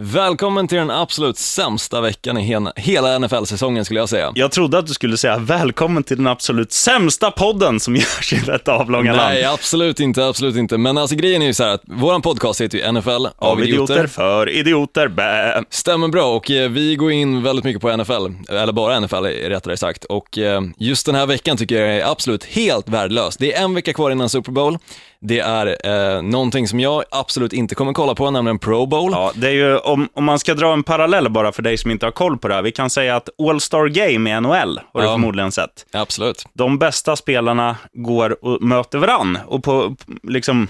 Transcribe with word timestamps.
Välkommen 0.00 0.68
till 0.68 0.78
den 0.78 0.90
absolut 0.90 1.38
sämsta 1.38 2.00
veckan 2.00 2.38
i 2.38 2.60
hela- 2.76 3.18
NFL-säsongen 3.18 3.84
skulle 3.84 4.00
jag 4.00 4.08
säga. 4.08 4.32
Jag 4.34 4.52
trodde 4.52 4.78
att 4.78 4.86
du 4.86 4.94
skulle 4.94 5.16
säga 5.16 5.38
välkommen 5.38 6.02
till 6.02 6.16
den 6.16 6.26
absolut 6.26 6.72
sämsta 6.72 7.30
podden 7.30 7.80
som 7.80 7.96
görs 7.96 8.32
i 8.32 8.36
detta 8.46 8.72
avlånga 8.72 9.12
land. 9.16 9.34
Nej, 9.34 9.44
absolut 9.44 10.00
inte, 10.00 10.26
absolut 10.26 10.56
inte. 10.56 10.78
Men 10.78 10.98
alltså 10.98 11.16
grejen 11.16 11.42
är 11.42 11.46
ju 11.46 11.54
så 11.54 11.64
här 11.64 11.70
att 11.74 11.82
våran 11.86 12.22
podcast 12.22 12.60
heter 12.60 12.78
ju 12.78 12.92
NFL 12.92 13.08
av, 13.10 13.32
Av 13.38 13.62
idioter. 13.62 13.94
idioter. 13.94 14.06
för 14.06 14.48
idioter, 14.48 15.08
bä. 15.08 15.62
Stämmer 15.70 16.08
bra 16.08 16.36
och 16.36 16.50
eh, 16.50 16.70
vi 16.70 16.96
går 16.96 17.12
in 17.12 17.42
väldigt 17.42 17.64
mycket 17.64 17.82
på 17.82 17.96
NFL, 17.96 18.52
eller 18.52 18.72
bara 18.72 19.00
NFL 19.00 19.24
rättare 19.24 19.76
sagt. 19.76 20.04
Och 20.04 20.38
eh, 20.38 20.60
just 20.76 21.06
den 21.06 21.14
här 21.14 21.26
veckan 21.26 21.56
tycker 21.56 21.80
jag 21.80 21.96
är 21.96 22.10
absolut 22.10 22.44
helt 22.44 22.88
värdelös. 22.88 23.36
Det 23.36 23.54
är 23.54 23.64
en 23.64 23.74
vecka 23.74 23.92
kvar 23.92 24.10
innan 24.10 24.28
Super 24.28 24.52
Bowl. 24.52 24.78
Det 25.20 25.38
är 25.40 25.76
eh, 26.16 26.22
någonting 26.22 26.68
som 26.68 26.80
jag 26.80 27.04
absolut 27.10 27.52
inte 27.52 27.74
kommer 27.74 27.92
kolla 27.92 28.14
på, 28.14 28.30
nämligen 28.30 28.58
Pro 28.58 28.86
Bowl. 28.86 29.12
Ja, 29.12 29.32
det 29.34 29.46
är 29.48 29.52
ju, 29.52 29.76
om, 29.78 30.08
om 30.14 30.24
man 30.24 30.38
ska 30.38 30.54
dra 30.54 30.72
en 30.72 30.82
parallell 30.82 31.28
bara 31.30 31.52
för 31.52 31.62
dig 31.62 31.78
som 31.78 31.90
inte 31.90 32.06
har 32.06 32.10
koll 32.10 32.38
på 32.38 32.48
det 32.48 32.54
här. 32.54 32.62
Vi 32.62 32.72
kan 32.72 32.90
säga 32.90 33.16
att 33.16 33.28
All-Star 33.48 33.86
Game 33.88 34.30
i 34.30 34.40
NHL 34.40 34.80
har 34.92 35.00
du 35.00 35.06
Ja. 35.06 35.12
förmodligen 35.12 35.52
sett. 35.52 35.86
Absolut. 35.92 36.46
De 36.52 36.78
bästa 36.78 37.16
spelarna 37.16 37.76
går 37.92 38.44
och 38.44 38.62
möter 38.62 38.98
varann. 38.98 39.38
Och 39.46 39.64
på, 39.64 39.96
liksom, 40.22 40.68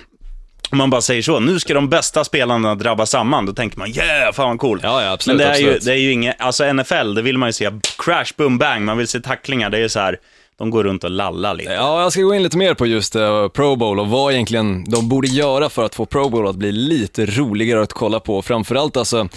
om 0.70 0.78
man 0.78 0.90
bara 0.90 1.00
säger 1.00 1.22
så, 1.22 1.40
nu 1.40 1.60
ska 1.60 1.74
de 1.74 1.88
bästa 1.88 2.24
spelarna 2.24 2.74
drabba 2.74 3.06
samman, 3.06 3.46
då 3.46 3.52
tänker 3.52 3.78
man 3.78 3.88
yeah, 3.90 4.32
fan 4.32 4.48
vad 4.48 4.58
cool. 4.58 4.80
Ja, 4.82 5.02
ja, 5.02 5.12
absolut, 5.12 5.38
Men 5.38 5.46
det 5.48 5.54
är, 5.54 5.58
ju, 5.60 5.66
absolut. 5.66 5.84
det 5.84 5.92
är 5.92 5.96
ju 5.96 6.12
inget, 6.12 6.40
alltså 6.40 6.72
NFL, 6.72 7.14
det 7.14 7.22
vill 7.22 7.38
man 7.38 7.48
ju 7.48 7.52
se, 7.52 7.70
crash, 7.98 8.32
boom, 8.36 8.58
bang, 8.58 8.84
man 8.84 8.98
vill 8.98 9.08
se 9.08 9.20
tacklingar, 9.20 9.70
det 9.70 9.76
är 9.76 9.82
ju 9.82 9.88
så 9.88 10.00
här, 10.00 10.16
de 10.58 10.70
går 10.70 10.84
runt 10.84 11.04
och 11.04 11.10
lallar 11.10 11.54
lite. 11.54 11.72
Ja, 11.72 12.02
jag 12.02 12.12
ska 12.12 12.22
gå 12.22 12.34
in 12.34 12.42
lite 12.42 12.56
mer 12.56 12.74
på 12.74 12.86
just 12.86 13.16
eh, 13.16 13.48
Pro 13.48 13.76
Bowl 13.76 14.00
och 14.00 14.08
vad 14.08 14.32
egentligen 14.32 14.84
de 14.84 15.08
borde 15.08 15.28
göra 15.28 15.68
för 15.68 15.84
att 15.84 15.94
få 15.94 16.06
Pro 16.06 16.28
Bowl 16.28 16.46
att 16.46 16.56
bli 16.56 16.72
lite 16.72 17.26
roligare 17.26 17.82
att 17.82 17.92
kolla 17.92 18.20
på. 18.20 18.42
Framförallt 18.42 18.96
alltså, 18.96 19.28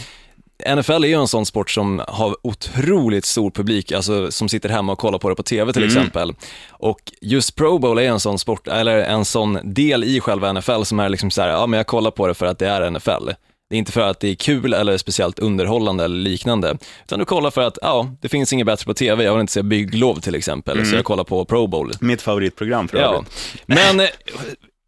NFL 0.75 1.03
är 1.03 1.07
ju 1.07 1.13
en 1.13 1.27
sån 1.27 1.45
sport 1.45 1.69
som 1.69 2.01
har 2.07 2.35
otroligt 2.41 3.25
stor 3.25 3.51
publik, 3.51 3.91
alltså 3.91 4.31
som 4.31 4.49
sitter 4.49 4.69
hemma 4.69 4.91
och 4.91 4.99
kollar 4.99 5.19
på 5.19 5.29
det 5.29 5.35
på 5.35 5.43
TV 5.43 5.73
till 5.73 5.83
exempel. 5.85 6.33
Och 6.69 7.11
just 7.21 7.55
Pro 7.55 7.77
Bowl 7.79 7.99
är 7.99 8.03
en 8.03 8.19
sån 8.19 8.39
sport, 8.39 8.67
eller 8.67 8.97
en 8.97 9.25
sån 9.25 9.59
del 9.63 10.03
i 10.03 10.19
själva 10.19 10.53
NFL 10.53 10.83
som 10.83 10.99
är 10.99 11.09
liksom 11.09 11.31
så 11.31 11.41
här, 11.41 11.49
ja 11.49 11.67
men 11.67 11.77
jag 11.77 11.87
kollar 11.87 12.11
på 12.11 12.27
det 12.27 12.33
för 12.33 12.45
att 12.45 12.59
det 12.59 12.67
är 12.67 12.89
NFL. 12.89 13.29
Det 13.71 13.75
är 13.75 13.79
inte 13.79 13.91
för 13.91 14.01
att 14.01 14.19
det 14.19 14.27
är 14.27 14.35
kul 14.35 14.73
eller 14.73 14.97
speciellt 14.97 15.39
underhållande 15.39 16.03
eller 16.05 16.15
liknande, 16.15 16.77
utan 17.05 17.19
du 17.19 17.25
kollar 17.25 17.51
för 17.51 17.61
att, 17.61 17.77
ja, 17.81 18.07
det 18.21 18.29
finns 18.29 18.53
inget 18.53 18.65
bättre 18.65 18.85
på 18.85 18.93
TV, 18.93 19.23
jag 19.23 19.33
vill 19.33 19.41
inte 19.41 19.53
se 19.53 19.63
bygglov 19.63 20.15
till 20.19 20.35
exempel, 20.35 20.85
så 20.85 20.95
jag 20.95 21.05
kollar 21.05 21.23
på 21.23 21.45
Pro 21.45 21.67
Bowl. 21.67 21.91
Mitt 21.99 22.21
favoritprogram 22.21 22.87
för 22.87 22.97
Ja, 22.97 23.13
övrigt. 23.13 23.29
men 23.65 23.99
eh, 23.99 24.05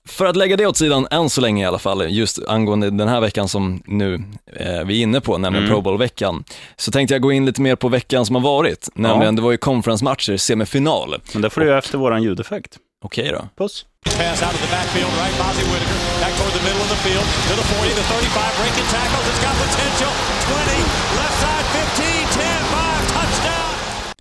för 0.08 0.26
att 0.26 0.36
lägga 0.36 0.58
det 0.58 0.66
åt 0.66 0.78
sidan 0.78 1.08
än 1.12 1.30
så 1.30 1.42
länge 1.42 1.64
i 1.64 1.68
alla 1.68 1.80
fall, 1.80 2.12
just 2.12 2.40
angående 2.48 2.90
den 2.90 3.08
här 3.08 3.22
veckan 3.22 3.48
som 3.50 3.84
nu 3.86 4.14
eh, 4.56 4.84
vi 4.86 5.00
är 5.00 5.04
inne 5.04 5.22
på, 5.22 5.38
nämligen 5.38 5.68
Pro 5.70 5.82
Bowl-veckan, 5.82 6.44
så 6.78 6.92
tänkte 6.92 7.14
jag 7.16 7.22
gå 7.22 7.32
in 7.32 7.46
lite 7.46 7.62
mer 7.62 7.76
på 7.76 7.90
veckan 7.90 8.26
som 8.26 8.36
har 8.36 8.42
varit, 8.42 8.90
nämligen 8.96 9.36
det 9.36 9.42
var 9.42 9.52
ju 9.52 9.58
conference-matcher, 9.58 10.38
semifinal. 10.38 11.16
Men 11.34 11.42
det 11.42 11.50
får 11.50 11.62
du 11.62 11.68
göra 11.68 11.78
efter 11.78 11.98
våran 11.98 12.24
ljudeffekt. 12.24 12.78
Okej 13.06 13.32
då. 13.32 13.48
Puss. 13.64 13.86
Pass 14.06 14.42
out 14.42 14.54
of 14.54 14.62
the 14.62 14.76
backfield, 14.76 15.12
right? 15.18 15.38
Bozzy 15.38 15.64
Whitaker 15.74 16.13
the 16.54 16.62
middle 16.62 16.82
of 16.86 16.90
the 16.90 17.02
field 17.02 17.26
to 17.50 17.56
the 17.58 17.66
40, 17.82 17.94
the 17.98 18.04
35, 18.14 18.58
breaking 18.62 18.86
tackles. 18.94 19.26
It's 19.26 19.42
got 19.42 19.58
potential. 19.58 20.12
20, 20.54 20.86
left 21.18 21.34
side, 21.42 21.66
15, 21.98 21.98
10, 21.98 22.13
5, 22.13 22.13
touchdown. 22.13 22.13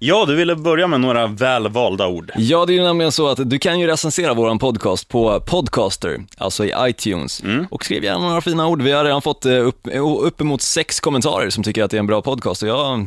Ja, 0.04 0.24
du 0.26 0.34
ville 0.34 0.56
börja 0.56 0.86
med 0.86 1.00
några 1.00 1.26
välvalda 1.26 2.06
ord. 2.06 2.32
Ja, 2.36 2.66
det 2.66 2.72
är 2.72 2.74
ju 2.74 2.82
nämligen 2.82 3.12
så 3.12 3.28
att 3.28 3.50
du 3.50 3.58
kan 3.58 3.80
ju 3.80 3.86
recensera 3.86 4.34
våran 4.34 4.58
podcast 4.58 5.08
på 5.08 5.40
Podcaster, 5.40 6.20
alltså 6.38 6.64
i 6.64 6.74
iTunes. 6.78 7.42
Och 7.70 7.84
skriv 7.84 8.04
gärna 8.04 8.28
några 8.28 8.40
fina 8.40 8.66
ord. 8.66 8.82
Vi 8.82 8.92
har 8.92 9.04
redan 9.04 9.22
fått 9.22 9.46
eh, 9.46 9.66
upp, 9.66 9.88
uppemot 10.20 10.62
sex 10.62 11.00
kommentarer 11.00 11.50
som 11.50 11.64
tycker 11.64 11.84
att 11.84 11.90
det 11.90 11.96
är 11.96 11.98
en 11.98 12.06
bra 12.06 12.22
podcast 12.22 12.62
och 12.62 12.68
jag, 12.68 13.06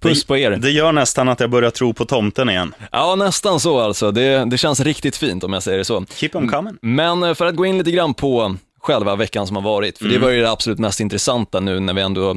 puss 0.00 0.24
på 0.24 0.36
er. 0.36 0.50
Det 0.50 0.70
gör 0.70 0.92
nästan 0.92 1.28
att 1.28 1.40
jag 1.40 1.50
börjar 1.50 1.70
tro 1.70 1.94
på 1.94 2.04
tomten 2.04 2.50
igen. 2.50 2.74
Ja, 2.90 3.14
nästan 3.14 3.60
så 3.60 3.80
alltså. 3.80 4.10
Det, 4.10 4.44
det 4.44 4.58
känns 4.58 4.80
riktigt 4.80 5.16
fint 5.16 5.44
om 5.44 5.52
jag 5.52 5.62
säger 5.62 5.78
det 5.78 5.84
så. 5.84 6.04
Keep 6.14 6.28
them 6.28 6.48
coming. 6.48 6.74
Men 6.82 7.22
eh, 7.22 7.34
för 7.34 7.46
att 7.46 7.56
gå 7.56 7.66
in 7.66 7.78
lite 7.78 7.90
grann 7.90 8.14
på 8.14 8.56
själva 8.82 9.16
veckan 9.16 9.46
som 9.46 9.56
har 9.56 9.62
varit, 9.62 9.98
för 9.98 10.08
det 10.08 10.18
var 10.18 10.28
ju 10.28 10.40
det 10.40 10.50
absolut 10.50 10.78
mest 10.78 11.00
intressanta 11.00 11.60
nu 11.60 11.80
när 11.80 11.94
vi 11.94 12.00
ändå 12.00 12.36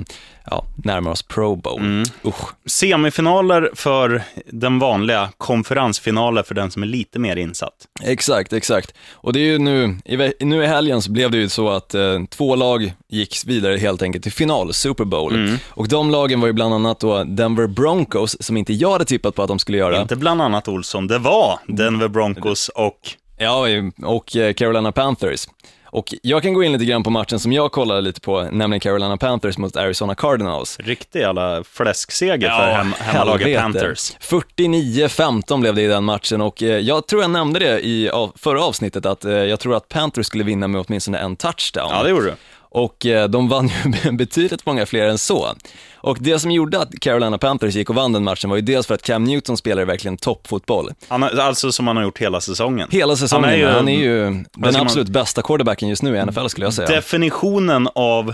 ja, 0.52 0.66
närmar 0.76 1.12
oss 1.12 1.22
Pro 1.22 1.56
Bowl. 1.56 2.06
Usch. 2.26 2.50
Semifinaler 2.66 3.70
för 3.74 4.24
den 4.46 4.80
vanliga, 4.80 5.30
konferensfinaler 5.38 6.44
för 6.44 6.56
den 6.56 6.72
som 6.72 6.84
är 6.84 6.88
lite 6.88 7.20
mer 7.20 7.36
insatt. 7.36 7.74
Exakt, 8.04 8.54
exakt. 8.54 8.94
Och 9.12 9.34
det 9.34 9.40
är 9.40 9.44
ju 9.44 9.58
nu, 9.58 9.98
i, 10.06 10.46
nu 10.46 10.64
i 10.64 10.68
helgen 10.68 11.02
så 11.02 11.12
blev 11.12 11.32
det 11.32 11.38
ju 11.38 11.50
så 11.50 11.70
att 11.70 11.94
eh, 11.94 12.24
två 12.30 12.56
lag 12.56 12.94
gick 13.10 13.38
vidare 13.46 13.78
helt 13.78 14.02
enkelt 14.02 14.24
till 14.24 14.34
final, 14.34 14.74
Super 14.74 15.06
Bowl. 15.06 15.58
Och 15.70 15.88
de 15.88 16.12
lagen 16.12 16.40
var 16.40 16.48
ju 16.48 16.54
bland 16.54 16.74
annat 16.74 17.00
då 17.00 17.24
Denver 17.24 17.68
Broncos, 17.68 18.38
som 18.40 18.58
inte 18.58 18.74
jag 18.74 18.92
hade 18.92 19.06
tippat 19.06 19.36
på 19.36 19.42
att 19.42 19.48
de 19.48 19.60
skulle 19.60 19.78
göra. 19.78 20.02
Inte 20.02 20.16
bland 20.16 20.42
annat 20.42 20.68
Olsson, 20.68 21.08
det 21.08 21.18
var 21.18 21.60
Denver 21.68 22.08
Broncos 22.08 22.70
och 22.70 23.00
Ja, 23.38 23.68
och 24.04 24.36
eh, 24.36 24.54
Carolina 24.54 24.92
Panthers. 24.92 25.48
Och 25.96 26.14
jag 26.22 26.44
kan 26.44 26.54
gå 26.54 26.64
in 26.64 26.72
lite 26.72 26.86
grann 26.86 27.04
på 27.04 27.10
matchen 27.10 27.40
som 27.40 27.54
jag 27.54 27.72
kollade 27.72 28.02
lite 28.02 28.22
på, 28.22 28.42
nämligen 28.52 28.80
Carolina 28.80 29.18
Panthers 29.18 29.58
mot 29.58 29.76
Arizona 29.76 30.16
Cardinals. 30.16 30.80
riktig 30.80 31.20
jävla 31.20 31.64
fläskseger 31.64 32.50
för 32.50 32.72
hem, 32.72 32.94
hemmalaget. 33.00 33.62
Panthers. 33.62 34.16
49-15 34.20 35.62
blev 35.62 35.76
det 35.76 35.82
i 35.82 35.88
den 35.88 36.04
matchen 36.04 36.42
och 36.42 36.64
eh, 36.64 36.80
jag 36.80 37.08
tror 37.08 37.22
jag 37.22 37.32
nämnde 37.32 37.60
det 37.60 37.86
i 37.86 38.12
förra 38.36 38.64
avsnittet 38.64 39.06
att 39.06 39.26
eh, 39.26 39.32
jag 39.34 39.60
tror 39.60 39.76
att 39.76 39.90
Panthers 39.90 40.26
skulle 40.26 40.44
vinna 40.44 40.68
med 40.68 40.84
åtminstone 40.88 41.18
en 41.18 41.36
touchdown. 41.36 41.90
Ja, 41.92 42.04
det 42.04 42.10
gjorde 42.10 42.26
du. 42.26 42.34
Och 42.76 43.06
eh, 43.06 43.28
de 43.30 43.50
vann 43.50 43.68
ju 44.04 44.12
betydligt 44.18 44.66
många 44.66 44.86
fler 44.86 45.08
än 45.08 45.18
så. 45.18 45.48
Och 45.96 46.18
det 46.22 46.40
som 46.40 46.52
gjorde 46.52 46.80
att 46.80 47.00
Carolina 47.00 47.38
Panthers 47.38 47.76
gick 47.76 47.90
och 47.90 47.96
vann 47.96 48.12
den 48.14 48.24
matchen 48.24 48.50
var 48.50 48.58
ju 48.58 48.62
dels 48.62 48.88
för 48.88 48.94
att 48.94 49.02
Cam 49.02 49.24
Newton 49.24 49.58
spelade 49.58 49.86
verkligen 49.86 50.18
toppfotboll. 50.18 50.92
Han 51.08 51.24
alltså 51.24 51.72
som 51.72 51.88
han 51.88 51.96
har 51.98 52.04
gjort 52.04 52.18
hela 52.18 52.42
säsongen. 52.42 52.88
Hela 52.92 53.16
säsongen, 53.16 53.68
han 53.74 53.88
är 53.88 54.00
ju, 54.00 54.24
den 54.24 54.46
ska 54.54 54.72
man- 54.72 54.82
absolut 54.82 55.10
bästa 55.10 55.42
quarterbacken 55.42 55.90
just 55.90 56.04
nu 56.04 56.16
i 56.18 56.26
NFL 56.26 56.48
skulle 56.48 56.66
jag 56.66 56.74
säga. 56.74 56.88
Definitionen 56.88 57.90
av 57.96 58.34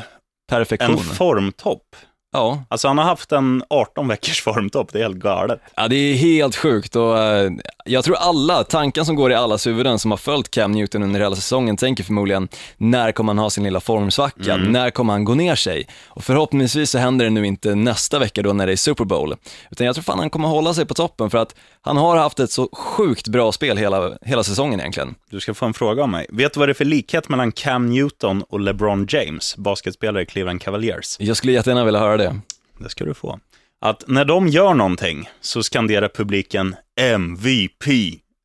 Perfektion. 0.50 0.92
en 0.92 0.98
formtopp. 0.98 1.96
Ja. 2.34 2.64
Alltså 2.70 2.88
han 2.88 2.98
har 2.98 3.06
haft 3.06 3.32
en 3.32 3.64
18 3.70 4.08
veckors 4.08 4.42
formtopp, 4.44 4.94
det 4.94 5.00
är 5.00 5.04
helt 5.04 5.18
galet. 5.18 5.62
ja, 5.76 5.88
det 5.88 5.96
är 5.96 6.16
helt 6.16 6.56
sjukt 6.56 6.96
och 6.96 7.20
eh, 7.20 7.52
jag 7.86 8.04
tror 8.04 8.16
alla, 8.16 8.64
tanken 8.64 9.06
som 9.06 9.16
går 9.16 9.32
i 9.32 9.36
allas 9.36 9.68
huvuden 9.68 10.00
som 10.00 10.12
har 10.12 10.18
följt 10.18 10.52
Cam 10.52 10.72
Newton 10.72 11.04
under 11.04 11.20
hela 11.20 11.36
säsongen 11.36 11.78
tänker 11.78 12.04
förmodligen, 12.04 12.48
när 12.78 13.12
kommer 13.12 13.34
han 13.34 13.38
ha 13.38 13.50
sin 13.50 13.64
lilla 13.64 13.80
formsvacka? 13.80 14.58
När 14.58 14.90
kommer 14.90 15.14
han 15.14 15.24
gå 15.26 15.34
ner 15.36 15.56
sig? 15.56 15.88
Och 16.08 16.24
förhoppningsvis 16.24 16.90
så 16.92 16.98
händer 16.98 17.26
det 17.26 17.32
nu 17.32 17.46
inte 17.46 17.76
nästa 17.76 18.20
vecka 18.20 18.42
då 18.42 18.54
när 18.54 18.66
det 18.68 18.72
är 18.72 18.76
Super 18.78 19.06
Bowl, 19.06 19.36
utan 19.72 19.86
jag 19.86 19.96
tror 19.96 20.04
fan 20.04 20.20
han 20.20 20.30
kommer 20.30 20.48
hålla 20.48 20.74
sig 20.74 20.86
på 20.86 20.94
toppen 20.94 21.30
för 21.30 21.38
att 21.38 21.56
han 21.84 21.98
har 21.98 22.18
haft 22.18 22.40
ett 22.40 22.52
så 22.52 22.70
sjukt 22.74 23.28
bra 23.28 23.52
spel 23.52 23.78
hela, 23.78 24.18
hela 24.22 24.44
säsongen 24.44 24.80
egentligen. 24.80 25.16
Du 25.30 25.40
ska 25.40 25.54
få 25.54 25.66
en 25.66 25.74
fråga 25.74 26.04
av 26.04 26.10
mig. 26.10 26.26
Vet 26.30 26.54
du 26.54 26.60
vad 26.60 26.70
det 26.70 26.72
är 26.72 26.74
för 26.74 26.86
likhet 26.86 27.30
mellan 27.30 27.52
Cam 27.52 27.90
Newton 27.90 28.44
och 28.50 28.60
LeBron 28.60 29.06
James, 29.10 29.58
basketspelare 29.58 30.24
i 30.24 30.26
Cleveland 30.26 30.62
Cavaliers? 30.62 31.18
Jag 31.20 31.38
skulle 31.38 31.54
jättegärna 31.54 31.86
vilja 31.86 32.00
höra 32.00 32.18
det. 32.18 32.40
Det 32.80 32.90
ska 32.90 33.06
du 33.06 33.14
få. 33.14 33.40
Att 33.82 34.04
när 34.08 34.26
de 34.26 34.48
gör 34.48 34.74
någonting 34.74 35.30
så 35.42 35.64
skanderar 35.64 36.08
publiken 36.08 36.76
MVP, 37.00 37.88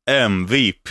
MVP. 0.09 0.89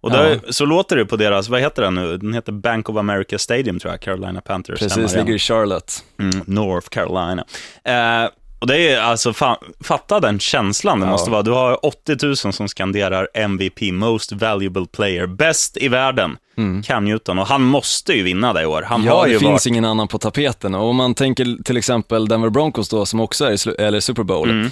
Och 0.00 0.10
där, 0.10 0.40
så 0.50 0.64
låter 0.64 0.96
det 0.96 1.04
på 1.06 1.16
deras, 1.16 1.48
vad 1.48 1.60
heter 1.60 1.82
den 1.82 1.94
nu? 1.94 2.16
Den 2.16 2.34
heter 2.34 2.52
Bank 2.52 2.88
of 2.88 2.96
America 2.96 3.38
Stadium 3.38 3.78
tror 3.78 3.92
jag, 3.92 4.00
Carolina 4.00 4.40
Panthers. 4.40 4.78
Precis, 4.78 5.14
ligger 5.14 5.34
i 5.34 5.38
Charlotte. 5.38 6.04
Mm, 6.18 6.42
North 6.46 6.88
Carolina. 6.88 7.44
Eh, 7.84 8.30
och 8.62 8.68
det 8.68 8.88
är 8.88 9.00
alltså, 9.00 9.32
fa 9.32 9.58
fatta 9.80 10.20
den 10.20 10.38
känslan 10.38 11.00
det 11.00 11.06
måste 11.06 11.30
vara. 11.30 11.42
Du 11.42 11.50
har 11.50 11.86
80 11.86 12.26
000 12.26 12.36
som 12.36 12.68
skanderar 12.68 13.28
MVP, 13.34 13.92
Most 13.92 14.32
Valuable 14.32 14.86
Player, 14.86 15.26
bäst 15.26 15.76
i 15.76 15.88
världen, 15.88 16.36
Cam 16.84 17.04
Newton. 17.04 17.38
Och 17.38 17.46
han 17.46 17.62
måste 17.62 18.12
ju 18.12 18.22
vinna 18.22 18.52
det 18.52 18.62
i 18.62 18.66
år. 18.66 18.82
Han 18.82 19.02
Mm. 19.02 19.14
Ja, 19.14 19.24
det 19.24 19.30
ju 19.30 19.38
finns 19.38 19.50
varit... 19.50 19.66
ingen 19.66 19.84
annan 19.84 20.08
på 20.08 20.18
tapeten. 20.18 20.74
Och 20.74 20.88
om 20.88 20.96
man 20.96 21.14
tänker 21.14 21.62
till 21.64 21.76
exempel 21.76 22.28
Denver 22.28 22.50
Broncos 22.50 22.88
då, 22.88 23.06
som 23.06 23.20
också 23.20 23.44
är 23.44 23.68
i 23.68 23.74
eller 23.78 24.00
Super 24.00 24.22
Bowl. 24.22 24.50
Mm. 24.50 24.70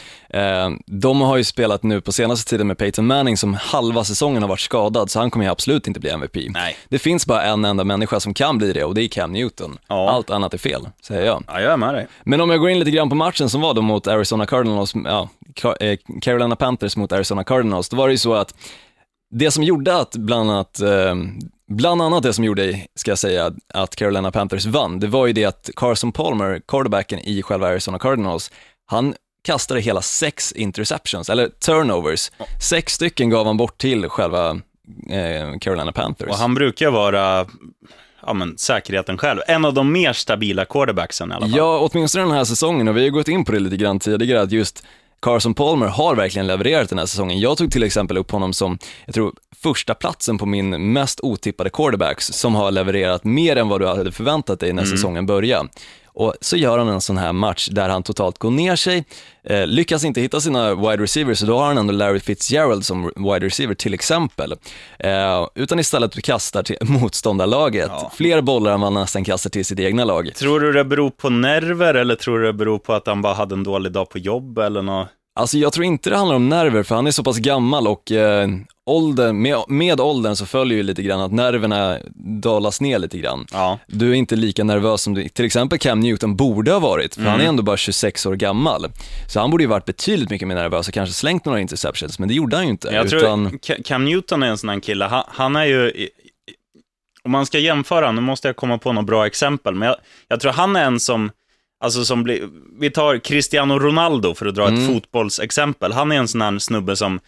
Eh, 0.75 0.79
de 0.87 1.21
har 1.21 1.37
ju 1.37 1.45
spelat 1.45 1.83
nu 1.83 2.01
på 2.01 2.13
senaste 2.13 2.51
tiden 2.51 2.67
med 2.67 2.79
Peyton 2.79 3.07
Manning 3.07 3.37
som 3.37 3.55
halva 3.55 4.05
säsongen 4.05 4.43
har 4.43 4.49
varit 4.49 4.61
skadad, 4.61 5.11
så 5.11 5.19
han 5.19 5.31
kommer 5.31 5.45
ju 5.45 5.51
absolut 5.51 5.87
inte 5.87 6.01
bli 6.01 6.11
MVP. 6.11 6.37
Nej. 6.49 6.77
Det 6.89 6.99
finns 6.99 7.27
bara 7.27 7.43
en 7.43 7.65
enda 7.65 7.85
människa 7.85 8.21
som 8.21 8.35
kan 8.35 8.59
bli 8.59 8.73
det 8.73 8.85
och 8.85 8.95
det 8.95 9.03
är 9.03 9.09
Cam 9.09 9.33
Newton. 9.33 9.79
Ja. 9.89 10.11
Allt 10.11 10.31
annat 10.31 10.55
är 10.55 10.59
fel, 10.59 10.89
säger 11.03 11.27
jag. 11.27 11.45
Ja, 11.47 11.61
jag 11.61 11.73
är 11.73 11.77
med 11.77 11.95
dig. 11.95 12.07
Men 12.25 12.41
om 12.41 12.51
jag 12.51 12.61
går 12.61 12.71
in 12.71 12.79
lite 12.79 12.91
grann 12.91 13.09
på 13.09 13.15
matchen 13.15 13.51
som 13.51 13.61
var 13.61 13.75
då 13.75 13.83
mot 13.83 14.07
Arizona 14.07 14.47
Cardinals, 14.47 14.95
ja, 15.05 15.29
eh, 15.81 15.99
Carolina 16.23 16.57
Panthers 16.57 16.97
mot 16.97 17.13
Arizona 17.13 17.45
Cardinals, 17.45 17.89
då 17.89 17.97
var 17.97 18.09
det 18.09 18.13
ju 18.13 18.19
så 18.19 18.35
att 18.35 18.55
det 19.31 19.51
som 19.51 19.65
gjorde 19.65 19.97
att 19.97 20.17
bland 20.17 20.51
annat, 20.51 20.81
eh, 20.81 21.15
bland 21.71 22.03
annat 22.03 22.23
det 22.23 22.33
som 22.33 22.45
gjorde, 22.45 22.81
ska 22.95 23.11
jag 23.11 23.19
säga, 23.19 23.53
att 23.75 23.97
Carolina 23.97 24.31
Panthers 24.31 24.67
vann, 24.67 25.01
det 25.01 25.07
var 25.07 25.27
ju 25.27 25.33
det 25.33 25.45
att 25.45 25.71
Carson 25.77 26.13
Palmer, 26.13 26.61
quarterbacken 26.69 27.19
i 27.19 27.43
själva 27.43 27.69
Arizona 27.69 27.99
Cardinals, 27.99 28.51
han 28.87 29.15
kastade 29.43 29.81
hela 29.81 30.03
sex 30.03 30.53
interceptions, 30.53 31.31
eller 31.31 31.49
turnovers. 31.49 32.31
Sex 32.61 32.93
stycken 32.93 33.31
gav 33.31 33.47
han 33.47 33.57
bort 33.57 33.79
till 33.79 34.09
själva 34.09 34.51
eh, 35.11 35.59
Carolina 35.61 35.93
Panthers. 35.93 36.29
Och 36.29 36.37
han 36.37 36.55
brukar 36.55 36.91
vara, 36.91 37.47
ja, 38.27 38.33
men, 38.33 38.59
säkerheten 38.59 39.19
själv. 39.19 39.41
En 39.47 39.65
av 39.65 39.75
de 39.75 39.93
mer 39.93 40.13
stabila 40.13 40.65
quarterbacksen 40.65 41.31
i 41.31 41.35
alla 41.35 41.47
fall. 41.47 41.57
Ja, 41.57 41.89
åtminstone 41.93 42.25
den 42.25 42.35
här 42.35 42.45
säsongen 42.45 42.89
och 42.89 42.97
vi 42.97 43.03
har 43.03 43.11
gått 43.11 43.29
in 43.29 43.45
på 43.45 43.53
det 43.53 43.61
lite 43.61 43.77
grann 43.77 43.99
tidigare 43.99 44.41
att 44.41 44.53
just 44.53 44.85
Carson 45.23 45.55
Palmer 45.55 45.87
har 45.87 46.17
verkligen 46.17 46.47
levererat 46.47 46.89
den 46.89 46.99
här 46.99 47.07
säsongen. 47.07 47.41
Jag 47.41 47.59
tog 47.59 47.73
till 47.73 47.83
exempel 47.83 48.19
upp 48.19 48.31
honom 48.31 48.53
som, 48.53 48.79
jag 49.05 49.15
tror, 49.15 49.33
första 49.63 49.95
platsen 49.95 50.39
på 50.39 50.47
min 50.47 50.93
mest 50.93 51.21
otippade 51.21 51.71
quarterbacks 51.71 52.27
som 52.27 52.55
har 52.55 52.71
levererat 52.71 53.25
mer 53.25 53.57
än 53.57 53.69
vad 53.69 53.81
du 53.81 53.87
hade 53.87 54.13
förväntat 54.13 54.61
dig 54.61 54.73
när 54.73 54.83
mm. 54.83 54.97
säsongen 54.97 55.27
började. 55.27 55.69
Och 56.15 56.35
så 56.41 56.57
gör 56.57 56.79
han 56.79 56.89
en 56.89 57.01
sån 57.01 57.17
här 57.17 57.33
match 57.33 57.69
där 57.69 57.89
han 57.89 58.03
totalt 58.03 58.39
går 58.39 58.51
ner 58.51 58.77
sig, 58.77 59.05
eh, 59.45 59.67
lyckas 59.67 60.05
inte 60.05 60.21
hitta 60.21 60.41
sina 60.41 60.75
wide 60.75 61.03
receivers, 61.03 61.39
så 61.39 61.47
då 61.47 61.59
har 61.59 61.67
han 61.67 61.79
ändå 61.79 61.93
Larry 61.93 62.21
Fitzgerald 62.21 62.85
som 62.85 63.11
wide 63.17 63.47
receiver 63.47 63.75
till 63.75 63.95
exempel. 63.95 64.55
Eh, 64.99 65.49
utan 65.55 65.79
istället 65.79 66.23
kastar 66.23 66.63
till 66.63 66.77
motståndarlaget 66.87 67.91
ja. 67.91 68.13
fler 68.15 68.41
bollar 68.41 68.73
än 68.73 68.81
vad 68.81 68.93
han 68.93 69.03
nästan 69.03 69.25
kastar 69.25 69.51
till 69.51 69.65
sitt 69.65 69.81
egna 69.81 70.05
lag. 70.05 70.35
Tror 70.35 70.61
du 70.61 70.73
det 70.73 70.85
beror 70.85 71.11
på 71.11 71.31
nerver 71.31 71.95
eller 71.95 72.15
tror 72.15 72.39
du 72.39 72.47
det 72.47 72.53
beror 72.53 72.79
på 72.79 72.93
att 72.93 73.07
han 73.07 73.23
bara 73.23 73.35
hade 73.35 73.55
en 73.55 73.65
dålig 73.65 73.93
dag 73.93 74.09
på 74.09 74.19
jobb 74.19 74.59
eller 74.59 74.83
något? 74.83 75.09
Alltså 75.35 75.59
jag 75.59 75.73
tror 75.73 75.85
inte 75.85 76.11
det 76.11 76.17
handlar 76.17 76.37
om 76.37 76.49
nerver, 76.49 76.83
för 76.83 76.95
han 76.95 77.07
är 77.07 77.11
så 77.11 77.25
pass 77.25 77.39
gammal 77.39 77.87
och 77.87 78.13
eh, 78.13 78.49
ålder, 78.87 79.33
med, 79.33 79.57
med 79.69 80.01
åldern 80.01 80.37
så 80.37 80.47
följer 80.47 80.77
ju 80.77 80.83
lite 80.83 81.03
grann 81.03 81.21
att 81.21 81.33
nerverna 81.33 81.99
dalas 82.43 82.81
ner 82.81 82.99
lite 82.99 83.19
grann. 83.19 83.47
Ja. 83.53 83.79
Du 83.87 84.11
är 84.11 84.15
inte 84.15 84.37
lika 84.37 84.65
nervös 84.65 85.03
som 85.03 85.15
du, 85.15 85.29
till 85.29 85.45
exempel 85.45 85.79
Cam 85.79 86.01
Newton 86.01 86.37
borde 86.37 86.73
ha 86.73 86.79
varit, 86.79 87.15
för 87.15 87.21
mm. 87.21 87.33
han 87.33 87.41
är 87.41 87.45
ändå 87.45 87.63
bara 87.63 87.77
26 87.77 88.27
år 88.27 88.35
gammal. 88.35 88.87
Så 89.29 89.41
han 89.41 89.51
borde 89.51 89.63
ju 89.63 89.69
varit 89.69 89.85
betydligt 89.85 90.31
mycket 90.31 90.49
mer 90.49 90.55
nervös 90.55 90.89
och 90.89 90.95
kanske 90.95 91.15
slängt 91.15 91.45
några 91.45 91.61
interceptions, 91.61 92.19
men 92.19 92.29
det 92.29 92.35
gjorde 92.35 92.57
han 92.57 92.65
ju 92.65 92.71
inte. 92.71 92.89
Jag 92.89 93.07
utan... 93.07 93.59
tror 93.59 93.83
Cam 93.83 94.05
Newton 94.05 94.43
är 94.43 94.47
en 94.47 94.59
sån 94.59 94.69
här 94.69 94.81
kille, 94.81 95.05
han, 95.05 95.25
han 95.29 95.57
är 95.57 95.65
ju, 95.65 96.09
om 97.23 97.31
man 97.31 97.47
ska 97.47 97.59
jämföra, 97.59 98.13
nu 98.13 98.21
måste 98.21 98.49
jag 98.49 98.57
komma 98.57 98.79
på 98.79 98.93
något 98.93 99.07
bra 99.07 99.27
exempel, 99.27 99.75
men 99.75 99.89
jag, 99.89 99.97
jag 100.29 100.41
tror 100.41 100.53
han 100.53 100.77
är 100.77 100.85
en 100.85 101.01
som 101.01 101.31
Alltså 101.81 102.05
som 102.05 102.23
blir, 102.23 102.49
vi 102.81 102.91
tar 102.91 103.19
Cristiano 103.19 103.79
Ronaldo 103.79 104.35
för 104.35 104.47
att 104.47 104.55
dra 104.55 104.69
mm. 104.69 104.81
ett 104.81 104.87
fotbollsexempel. 104.87 105.93
Han 105.93 106.13
är 106.13 106.17
en 106.17 106.29
sån 106.29 106.41
här 106.41 106.59
snubbe 106.59 106.97
som, 106.97 107.21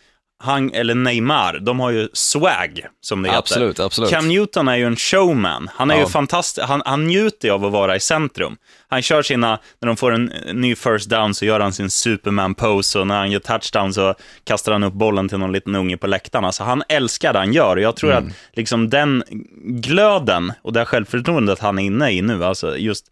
han, 0.43 0.73
eller 0.73 0.95
Neymar, 0.95 1.59
de 1.59 1.81
har 1.81 1.91
ju 1.91 2.09
swag, 2.13 2.87
som 3.01 3.23
det 3.23 3.29
heter. 3.29 3.39
Absolut, 3.39 3.81
absolut. 3.81 4.11
Cam 4.11 4.29
Newton 4.29 4.69
är 4.69 4.77
ju 4.77 4.87
en 4.87 4.97
showman. 4.97 5.71
Han 5.75 5.91
är 5.91 5.95
ja. 5.95 6.01
ju 6.01 6.07
fantastisk, 6.07 6.67
han, 6.67 6.83
han 6.85 7.07
njuter 7.07 7.51
av 7.51 7.65
att 7.65 7.73
vara 7.73 7.97
i 7.97 8.01
centrum. 8.01 8.57
Han 8.89 9.03
kör 9.03 9.23
sina, 9.23 9.59
när 9.81 9.87
de 9.87 9.97
får 9.97 10.13
en 10.13 10.33
ny 10.53 10.75
first 10.75 11.11
down 11.11 11.35
så 11.35 11.45
gör 11.45 11.61
han 11.61 11.73
sin 11.73 11.91
superman-pose 11.91 12.99
och 12.99 13.07
när 13.07 13.17
han 13.17 13.31
gör 13.31 13.41
touchdown 13.41 13.95
så 13.95 14.15
kastar 14.45 14.73
han 14.73 14.83
upp 14.83 14.95
bollen 14.95 15.29
till 15.29 15.39
någon 15.39 15.53
liten 15.53 15.75
unge 15.75 15.97
på 15.97 16.07
läktaren. 16.07 16.45
Alltså 16.45 16.63
han 16.63 16.83
älskar 16.89 17.33
det 17.33 17.39
han 17.39 17.53
gör 17.53 17.77
och 17.77 17.83
jag 17.83 17.97
tror 17.97 18.13
mm. 18.13 18.27
att 18.27 18.57
liksom 18.57 18.91
den 18.91 19.25
glöden 19.65 20.53
och 20.63 20.73
det 20.73 20.85
självförtroendet 20.85 21.59
han 21.59 21.79
är 21.79 21.83
inne 21.83 22.11
i 22.11 22.23
nu, 22.23 22.45
alltså 22.45 22.77
just 22.77 23.07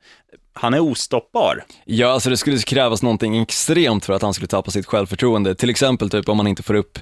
han 0.60 0.74
är 0.74 0.80
ostoppbar. 0.80 1.64
Ja, 1.84 2.08
alltså 2.08 2.30
det 2.30 2.36
skulle 2.36 2.58
krävas 2.58 3.02
någonting 3.02 3.42
extremt 3.42 4.04
för 4.04 4.12
att 4.12 4.22
han 4.22 4.34
skulle 4.34 4.48
tappa 4.48 4.70
sitt 4.70 4.86
självförtroende. 4.86 5.54
Till 5.54 5.70
exempel 5.70 6.10
typ 6.10 6.28
om 6.28 6.36
man 6.36 6.46
inte 6.46 6.62
får 6.62 6.74
upp 6.74 6.98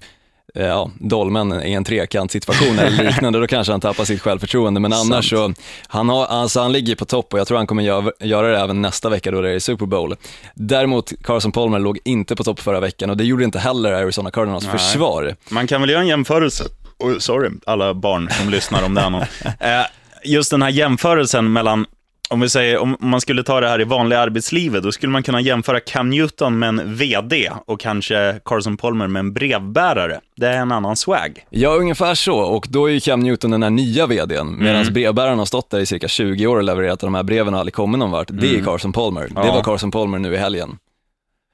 eh, 0.55 0.67
ja, 0.67 0.91
dolmen 1.01 1.63
i 1.63 1.73
en 1.73 1.85
trekantsituation 1.85 2.79
eller 2.79 3.05
liknande, 3.11 3.41
då 3.41 3.47
kanske 3.47 3.73
han 3.73 3.81
tappar 3.81 4.05
sitt 4.05 4.23
självförtroende. 4.23 4.81
Men 4.81 4.93
annars 4.93 5.31
så, 5.31 5.53
han, 5.87 6.09
har, 6.09 6.27
alltså 6.27 6.61
han 6.61 6.73
ligger 6.73 6.97
på 6.97 7.05
topp 7.05 7.33
och 7.33 7.39
jag 7.39 7.47
tror 7.47 7.59
han 7.59 7.67
kommer 7.67 7.83
göra, 7.83 8.13
göra 8.21 8.49
det 8.49 8.59
även 8.59 8.83
nästa 8.83 9.09
vecka 9.09 9.31
då 9.31 9.41
det 9.41 9.51
är 9.51 9.59
Super 9.59 9.87
Bowl. 9.87 10.15
Däremot, 10.55 11.13
Carson 11.23 11.53
Palmer 11.53 11.79
låg 11.79 11.99
inte 12.05 12.37
på 12.37 12.45
topp 12.45 12.61
förra 12.61 12.81
veckan 12.81 13.11
och 13.11 13.17
det 13.17 13.25
gjorde 13.25 13.45
inte 13.45 13.59
heller 13.59 13.93
Arizona 13.93 14.31
Cardinals 14.31 14.65
Nej. 14.65 14.73
försvar. 14.73 15.37
Man 15.51 15.67
kan 15.67 15.81
väl 15.81 15.91
göra 15.91 16.01
en 16.01 16.07
jämförelse, 16.07 16.65
oh, 16.99 17.19
sorry, 17.19 17.51
alla 17.67 17.95
barn 17.95 18.31
som 18.31 18.51
lyssnar 18.51 18.83
om 18.83 18.95
det 18.95 19.01
här 19.01 19.29
eh, 19.81 19.87
Just 20.25 20.51
den 20.51 20.63
här 20.63 20.71
jämförelsen 20.71 21.53
mellan 21.53 21.87
om 22.31 22.41
vi 22.41 22.49
säger, 22.49 22.79
om 22.79 22.97
man 23.01 23.21
skulle 23.21 23.43
ta 23.43 23.61
det 23.61 23.69
här 23.69 23.81
i 23.81 23.85
vanliga 23.85 24.21
arbetslivet, 24.21 24.83
då 24.83 24.93
skulle 24.93 25.13
man 25.13 25.23
kunna 25.23 25.41
jämföra 25.41 25.81
Cam 25.81 26.11
Newton 26.11 26.59
med 26.59 26.69
en 26.69 26.95
VD 26.95 27.51
och 27.67 27.81
kanske 27.81 28.41
Carson 28.45 28.77
Palmer 28.77 29.07
med 29.07 29.21
en 29.21 29.33
brevbärare. 29.33 30.21
Det 30.37 30.47
är 30.47 30.57
en 30.57 30.73
annan 30.73 30.97
swag. 30.97 31.45
Ja, 31.51 31.71
ungefär 31.71 32.15
så. 32.15 32.39
Och 32.39 32.67
då 32.71 32.87
är 32.87 32.93
ju 32.93 33.01
Cam 33.01 33.21
Newton 33.21 33.51
den 33.51 33.63
här 33.63 33.71
nya 33.71 34.07
VDn, 34.07 34.57
medan 34.59 34.83
mm. 34.83 34.95
brevbäraren 34.95 35.39
har 35.39 35.47
stått 35.47 35.71
där 35.71 35.81
i 35.81 35.87
cirka 35.87 36.09
20 36.09 36.47
år 36.47 36.57
och 36.57 36.65
levererat 36.65 37.01
de 37.01 37.15
här 37.15 37.23
breven 37.23 37.55
och 37.55 37.61
aldrig 37.61 37.75
kommit 37.75 37.99
någon 37.99 38.11
vart. 38.11 38.29
Det 38.29 38.47
är 38.47 38.53
mm. 38.53 38.65
Carson 38.65 38.93
Palmer. 38.93 39.29
Ja. 39.35 39.43
Det 39.43 39.49
var 39.49 39.63
Carson 39.63 39.91
Palmer 39.91 40.19
nu 40.19 40.35
i 40.35 40.37
helgen. 40.37 40.79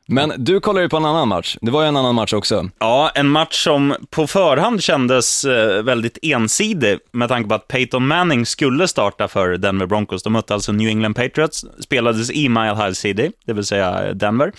Men 0.06 0.32
du 0.36 0.60
kollar 0.60 0.80
ju 0.80 0.88
på 0.88 0.96
en 0.96 1.04
annan 1.04 1.28
match. 1.28 1.56
Det 1.60 1.70
var 1.70 1.82
ju 1.82 1.88
en 1.88 1.96
annan 1.96 2.14
match 2.14 2.32
också. 2.32 2.68
Ja, 2.78 3.10
en 3.14 3.28
match 3.28 3.64
som 3.64 3.94
på 4.10 4.26
förhand 4.26 4.82
kändes 4.82 5.44
eh, 5.44 5.82
väldigt 5.82 6.18
ensidig 6.22 6.98
med 7.12 7.28
tanke 7.28 7.48
på 7.48 7.54
att 7.54 7.68
Peyton 7.68 8.06
Manning 8.06 8.46
skulle 8.46 8.88
starta 8.88 9.28
för 9.28 9.56
Denver 9.56 9.86
Broncos. 9.86 10.22
De 10.22 10.32
mötte 10.32 10.54
alltså 10.54 10.72
New 10.72 10.88
England 10.88 11.14
Patriots, 11.14 11.64
spelades 11.80 12.30
i 12.30 12.48
Mile 12.48 12.74
High 12.74 12.92
City, 12.92 13.30
det 13.46 13.52
vill 13.52 13.64
säga 13.64 14.14
Denver. 14.14 14.52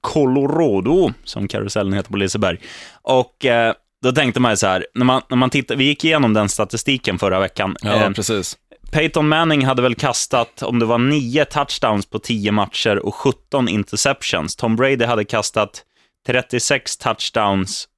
Colorado, 0.00 1.12
som 1.24 1.48
karusellen 1.48 1.92
heter 1.92 2.10
på 2.10 2.16
Liseberg. 2.16 2.58
Och 3.02 3.44
eh, 3.44 3.72
då 4.02 4.12
tänkte 4.12 4.40
man 4.40 4.52
ju 4.52 4.56
så 4.56 4.66
här, 4.66 4.86
när 4.94 5.04
man, 5.04 5.22
när 5.28 5.36
man 5.36 5.50
tittar, 5.50 5.76
vi 5.76 5.84
gick 5.84 6.04
igenom 6.04 6.34
den 6.34 6.48
statistiken 6.48 7.18
förra 7.18 7.40
veckan. 7.40 7.76
Ja, 7.82 7.94
eh, 7.94 8.10
precis. 8.10 8.56
Peyton 8.90 9.28
Manning 9.28 9.64
hade 9.64 9.82
väl 9.82 9.94
kastat, 9.94 10.62
om 10.62 10.78
det 10.78 10.86
var 10.86 10.98
nio 10.98 11.44
touchdowns 11.44 12.06
på 12.06 12.18
tio 12.18 12.52
matcher 12.52 12.96
och 13.06 13.14
17 13.14 13.68
interceptions. 13.68 14.56
Tom 14.56 14.76
Brady 14.76 15.04
hade 15.04 15.24
kastat 15.24 15.84
36 16.26 16.96
touchdowns 16.96 17.88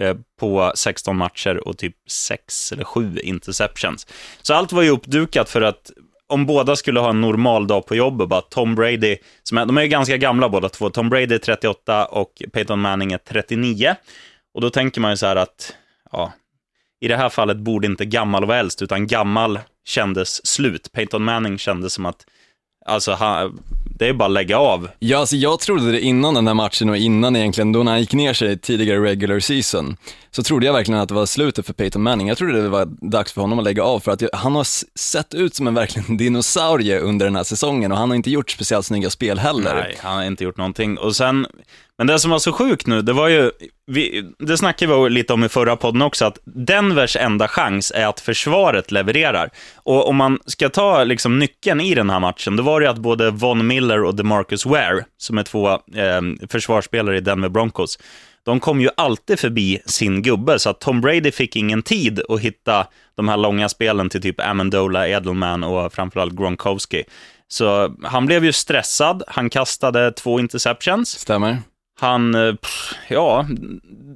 eh, 0.00 0.16
på 0.40 0.72
16 0.74 1.16
matcher 1.16 1.68
och 1.68 1.78
typ 1.78 1.96
6 2.08 2.72
eller 2.72 2.84
7 2.84 3.18
interceptions. 3.22 4.06
Så 4.42 4.54
allt 4.54 4.72
var 4.72 4.82
ju 4.82 4.90
uppdukat 4.90 5.50
för 5.50 5.62
att 5.62 5.90
om 6.26 6.46
båda 6.46 6.76
skulle 6.76 7.00
ha 7.00 7.10
en 7.10 7.20
normal 7.20 7.66
dag 7.66 7.86
på 7.86 7.96
jobbet, 7.96 8.28
bara 8.28 8.40
Tom 8.40 8.74
Brady, 8.74 9.16
som 9.42 9.58
är, 9.58 9.66
de 9.66 9.78
är 9.78 9.82
ju 9.82 9.88
ganska 9.88 10.16
gamla 10.16 10.48
båda 10.48 10.68
två, 10.68 10.90
Tom 10.90 11.08
Brady 11.08 11.34
är 11.34 11.38
38 11.38 12.04
och 12.04 12.42
Peyton 12.52 12.80
Manning 12.80 13.12
är 13.12 13.18
39. 13.18 13.94
Och 14.54 14.60
då 14.60 14.70
tänker 14.70 15.00
man 15.00 15.10
ju 15.10 15.16
så 15.16 15.26
här 15.26 15.36
att, 15.36 15.74
ja, 16.12 16.32
i 17.00 17.08
det 17.08 17.16
här 17.16 17.28
fallet 17.28 17.56
borde 17.56 17.86
inte 17.86 18.04
gammal 18.04 18.44
vara 18.44 18.58
äldst, 18.58 18.82
utan 18.82 19.06
gammal 19.06 19.58
kändes 19.90 20.46
slut. 20.46 20.92
Peyton 20.92 21.24
Manning 21.24 21.58
kändes 21.58 21.92
som 21.92 22.06
att, 22.06 22.26
alltså, 22.86 23.12
han, 23.12 23.60
det 23.98 24.08
är 24.08 24.12
bara 24.12 24.26
att 24.26 24.32
lägga 24.32 24.58
av. 24.58 24.88
Ja, 24.98 25.18
alltså 25.18 25.36
jag 25.36 25.60
trodde 25.60 25.92
det 25.92 26.00
innan 26.00 26.34
den 26.34 26.44
där 26.44 26.54
matchen 26.54 26.88
och 26.90 26.96
innan 26.96 27.36
egentligen, 27.36 27.72
då 27.72 27.82
när 27.82 27.92
han 27.92 28.00
gick 28.00 28.12
ner 28.12 28.32
sig 28.32 28.58
tidigare 28.58 29.04
regular 29.04 29.40
season, 29.40 29.96
så 30.30 30.42
trodde 30.42 30.66
jag 30.66 30.72
verkligen 30.72 31.00
att 31.00 31.08
det 31.08 31.14
var 31.14 31.26
slutet 31.26 31.66
för 31.66 31.72
Peyton 31.72 32.02
Manning. 32.02 32.28
Jag 32.28 32.38
trodde 32.38 32.62
det 32.62 32.68
var 32.68 32.88
dags 33.10 33.32
för 33.32 33.40
honom 33.40 33.58
att 33.58 33.64
lägga 33.64 33.82
av, 33.82 34.00
för 34.00 34.12
att 34.12 34.22
han 34.32 34.54
har 34.54 34.66
sett 34.98 35.34
ut 35.34 35.54
som 35.54 35.66
en 35.66 35.74
verkligen 35.74 36.16
dinosaurie 36.16 37.00
under 37.00 37.26
den 37.26 37.36
här 37.36 37.44
säsongen 37.44 37.92
och 37.92 37.98
han 37.98 38.08
har 38.08 38.16
inte 38.16 38.30
gjort 38.30 38.50
speciellt 38.50 38.86
snygga 38.86 39.10
spel 39.10 39.38
heller. 39.38 39.74
Nej, 39.74 39.96
han 40.00 40.16
har 40.16 40.24
inte 40.24 40.44
gjort 40.44 40.56
någonting. 40.56 40.98
Och 40.98 41.16
sen, 41.16 41.46
men 42.00 42.06
det 42.06 42.18
som 42.18 42.30
var 42.30 42.38
så 42.38 42.52
sjukt 42.52 42.86
nu, 42.86 43.02
det 43.02 43.12
var 43.12 43.28
ju, 43.28 43.50
vi, 43.86 44.32
det 44.38 44.58
snackade 44.58 45.02
vi 45.04 45.10
lite 45.10 45.32
om 45.32 45.44
i 45.44 45.48
förra 45.48 45.76
podden 45.76 46.02
också, 46.02 46.24
att 46.24 46.38
Denvers 46.44 47.16
enda 47.16 47.48
chans 47.48 47.92
är 47.94 48.06
att 48.06 48.20
försvaret 48.20 48.90
levererar. 48.90 49.50
Och 49.76 50.08
om 50.08 50.16
man 50.16 50.38
ska 50.46 50.68
ta 50.68 51.04
liksom 51.04 51.38
nyckeln 51.38 51.80
i 51.80 51.94
den 51.94 52.10
här 52.10 52.20
matchen, 52.20 52.56
då 52.56 52.62
var 52.62 52.80
det 52.80 52.90
att 52.90 52.98
både 52.98 53.30
Von 53.30 53.66
Miller 53.66 54.04
och 54.04 54.14
DeMarcus 54.14 54.66
Ware, 54.66 55.04
som 55.16 55.38
är 55.38 55.42
två 55.42 55.70
eh, 55.70 56.48
försvarsspelare 56.50 57.16
i 57.16 57.20
Denver 57.20 57.48
Broncos, 57.48 57.98
de 58.44 58.60
kom 58.60 58.80
ju 58.80 58.88
alltid 58.96 59.38
förbi 59.38 59.80
sin 59.86 60.22
gubbe, 60.22 60.58
så 60.58 60.70
att 60.70 60.80
Tom 60.80 61.00
Brady 61.00 61.32
fick 61.32 61.56
ingen 61.56 61.82
tid 61.82 62.20
att 62.28 62.40
hitta 62.40 62.86
de 63.16 63.28
här 63.28 63.36
långa 63.36 63.68
spelen 63.68 64.08
till 64.08 64.22
typ 64.22 64.40
Amendola, 64.40 65.08
Edelman 65.08 65.64
och 65.64 65.92
framförallt 65.92 66.36
Gronkowski. 66.36 67.04
Så 67.48 67.96
han 68.02 68.26
blev 68.26 68.44
ju 68.44 68.52
stressad, 68.52 69.22
han 69.26 69.50
kastade 69.50 70.12
två 70.12 70.40
interceptions. 70.40 71.08
Stämmer. 71.08 71.58
Han, 72.00 72.34
eh, 72.34 72.54
ja, 73.08 73.46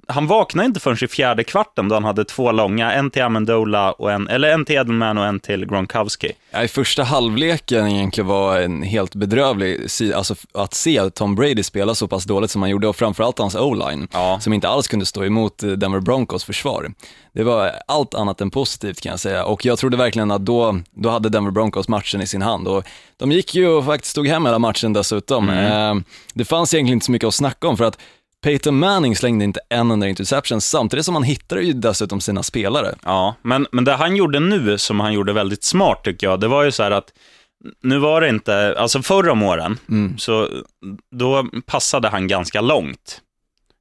han 0.09 0.27
vaknade 0.27 0.67
inte 0.67 0.81
förrän 0.81 0.97
i 1.03 1.09
fjärde 1.09 1.45
kvarten 1.45 1.89
då 1.89 1.95
han 1.95 2.05
hade 2.05 2.25
två 2.25 2.53
långa, 2.53 2.93
en 2.93 3.11
till 3.11 3.23
Amendola, 3.23 3.93
och 3.93 4.13
en, 4.13 4.29
eller 4.29 4.53
en 4.53 4.65
till 4.65 4.77
Edelman 4.77 5.19
och 5.19 5.27
en 5.27 5.41
till 5.41 5.67
Gronkowski. 5.67 6.33
Ja, 6.51 6.63
I 6.63 6.69
första 6.69 7.03
halvleken 7.03 7.89
egentligen 7.89 8.29
var 8.29 8.61
en 8.61 8.83
helt 8.83 9.15
bedrövlig, 9.15 9.87
alltså 10.15 10.35
att 10.55 10.75
se 10.75 11.11
Tom 11.11 11.35
Brady 11.35 11.63
spela 11.63 11.95
så 11.95 12.09
pass 12.09 12.25
dåligt 12.25 12.51
som 12.51 12.63
han 12.63 12.71
gjorde 12.71 12.89
och 12.89 12.97
framförallt 12.97 13.39
hans 13.39 13.55
o-line, 13.55 14.09
ja. 14.13 14.39
som 14.41 14.53
inte 14.53 14.69
alls 14.69 14.89
kunde 14.89 15.07
stå 15.07 15.25
emot 15.25 15.59
Denver 15.59 16.01
Broncos 16.01 16.45
försvar. 16.45 16.93
Det 17.35 17.45
var 17.45 17.73
allt 17.87 18.15
annat 18.15 18.41
än 18.41 18.51
positivt 18.51 19.01
kan 19.01 19.11
jag 19.11 19.21
säga 19.21 19.45
och 19.45 19.65
jag 19.65 19.79
trodde 19.79 19.97
verkligen 19.97 20.31
att 20.31 20.45
då, 20.45 20.79
då 20.91 21.11
hade 21.11 21.29
Denver 21.29 21.51
Broncos 21.51 21.89
matchen 21.89 22.21
i 22.21 22.27
sin 22.27 22.43
hand 22.43 22.69
och 22.69 22.85
de 23.17 23.33
gick 23.33 23.55
ju 23.55 23.69
och 23.69 23.85
faktiskt 23.85 24.15
tog 24.15 24.29
hem 24.29 24.47
hela 24.47 24.59
matchen 24.59 24.93
dessutom. 24.93 25.49
Mm. 25.49 25.99
Eh, 25.99 26.05
det 26.35 26.45
fanns 26.45 26.75
egentligen 26.75 26.97
inte 26.97 27.07
så 27.07 27.13
mycket 27.13 27.29
att 27.29 27.35
snacka 27.35 27.69
om 27.69 27.77
för 27.77 27.85
att 27.85 27.99
Peyton 28.43 28.79
Manning 28.79 29.17
slängde 29.17 29.45
inte 29.45 29.61
en 29.69 29.91
enda 29.91 30.09
interception, 30.09 30.61
samtidigt 30.61 31.05
som 31.05 31.15
han 31.15 31.23
hittade 31.23 31.63
ju 31.63 31.73
dessutom 31.73 32.21
sina 32.21 32.43
spelare. 32.43 32.95
Ja, 33.05 33.35
men, 33.43 33.67
men 33.73 33.85
det 33.85 33.93
han 33.93 34.17
gjorde 34.17 34.41
nu, 34.41 34.79
som 34.79 35.01
han 35.01 35.13
gjorde 35.13 35.33
väldigt 35.33 35.65
smart 35.65 36.05
tycker 36.05 36.27
jag, 36.27 36.41
det 36.41 36.49
var 36.49 36.63
ju 36.63 36.73
så 36.73 36.83
att 36.83 37.13
nu 37.83 37.99
var 37.99 38.21
det 38.21 38.29
inte, 38.29 38.75
alltså 38.79 39.03
förra 39.03 39.33
om 39.33 39.43
åren, 39.43 39.79
mm. 39.89 40.19
så 40.19 40.49
då 41.11 41.47
passade 41.67 42.09
han 42.09 42.29
ganska 42.29 42.61
långt. 42.61 43.21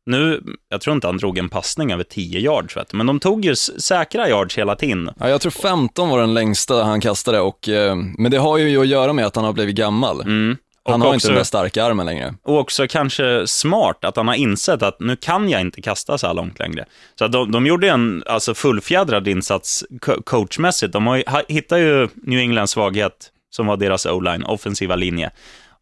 Nu, 0.06 0.44
jag 0.70 0.82
tror 0.82 0.96
inte 0.96 1.08
han 1.08 1.18
drog 1.18 1.38
en 1.38 1.50
passning 1.50 1.92
över 1.92 2.04
10 2.04 2.40
yards, 2.40 2.78
vet 2.78 2.90
du, 2.90 2.98
men 2.98 3.08
de 3.08 3.20
tog 3.20 3.46
ju 3.46 3.56
säkra 3.56 4.30
yards 4.30 4.58
hela 4.58 4.76
tiden. 4.76 5.10
Ja, 5.20 5.30
jag 5.30 5.42
tror 5.42 5.52
15 5.52 6.10
var 6.10 6.20
den 6.20 6.34
längsta 6.34 6.84
han 6.84 7.02
kastade, 7.02 7.40
och, 7.40 7.70
eh, 7.70 7.96
men 8.18 8.32
det 8.32 8.38
har 8.38 8.58
ju 8.58 8.82
att 8.82 8.88
göra 8.88 9.14
med 9.14 9.26
att 9.26 9.36
han 9.36 9.46
har 9.46 9.54
blivit 9.54 9.76
gammal. 9.76 10.22
Mm. 10.22 10.58
Han 10.86 11.02
har 11.02 11.14
inte 11.14 11.28
den 11.28 11.36
där 11.36 11.44
starka 11.44 11.84
armen 11.84 12.06
längre. 12.06 12.34
Och 12.44 12.60
också 12.60 12.88
kanske 12.88 13.48
smart 13.48 14.06
att 14.06 14.16
han 14.16 14.28
har 14.28 14.36
insett 14.36 14.84
att 14.84 15.00
nu 15.00 15.16
kan 15.16 15.50
jag 15.50 15.62
inte 15.62 15.82
kasta 15.82 16.18
så 16.18 16.28
här 16.28 16.34
långt 16.34 16.60
längre. 16.60 16.86
Så 17.20 17.28
de, 17.28 17.52
de 17.52 17.68
gjorde 17.68 17.90
en 17.90 18.24
alltså, 18.26 18.54
fullfjädrad 18.54 19.28
insats 19.28 19.84
coachmässigt. 20.26 20.94
De 20.94 21.08
har, 21.08 21.52
hittar 21.52 21.78
ju 21.78 22.08
New 22.14 22.40
Englands 22.40 22.72
svaghet, 22.72 23.30
som 23.50 23.68
var 23.68 23.78
deras 23.78 24.06
o-line, 24.06 24.44
offensiva 24.44 24.96
linje. 24.96 25.32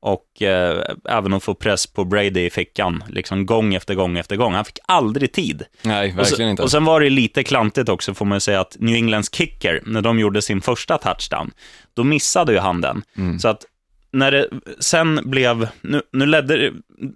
Och 0.04 0.42
eh, 0.42 0.84
även 1.10 1.34
att 1.34 1.44
få 1.44 1.54
press 1.54 1.88
på 1.88 2.06
Brady 2.06 2.46
i 2.46 2.50
fickan, 2.50 3.04
liksom 3.10 3.46
gång 3.46 3.74
efter 3.74 3.96
gång 3.96 4.18
efter 4.18 4.36
gång. 4.36 4.54
Han 4.54 4.66
fick 4.66 4.80
aldrig 4.86 5.32
tid. 5.32 5.64
Nej, 5.82 6.12
verkligen 6.12 6.20
och 6.20 6.28
så, 6.28 6.44
inte. 6.44 6.64
Och 6.64 6.72
sen 6.72 6.86
var 6.86 7.02
det 7.02 7.10
lite 7.10 7.44
klantigt 7.44 7.90
också, 7.90 8.14
får 8.14 8.26
man 8.26 8.42
säga, 8.42 8.60
att 8.60 8.78
New 8.80 8.96
Englands 8.96 9.36
kicker, 9.36 9.82
när 9.86 10.02
de 10.02 10.20
gjorde 10.20 10.42
sin 10.42 10.62
första 10.62 10.98
touchdown, 10.98 11.52
då 11.94 12.04
missade 12.04 12.54
ju 12.54 12.60
han 12.60 12.82
den. 12.82 13.04
Mm. 13.18 13.40
Så 13.40 13.48
att 13.48 13.66
när 14.14 14.32
det 14.32 14.48
sen 14.80 15.20
blev, 15.24 15.68
nu, 15.82 16.02
nu 16.12 16.26
ledde 16.26 16.58
det, 16.58 16.72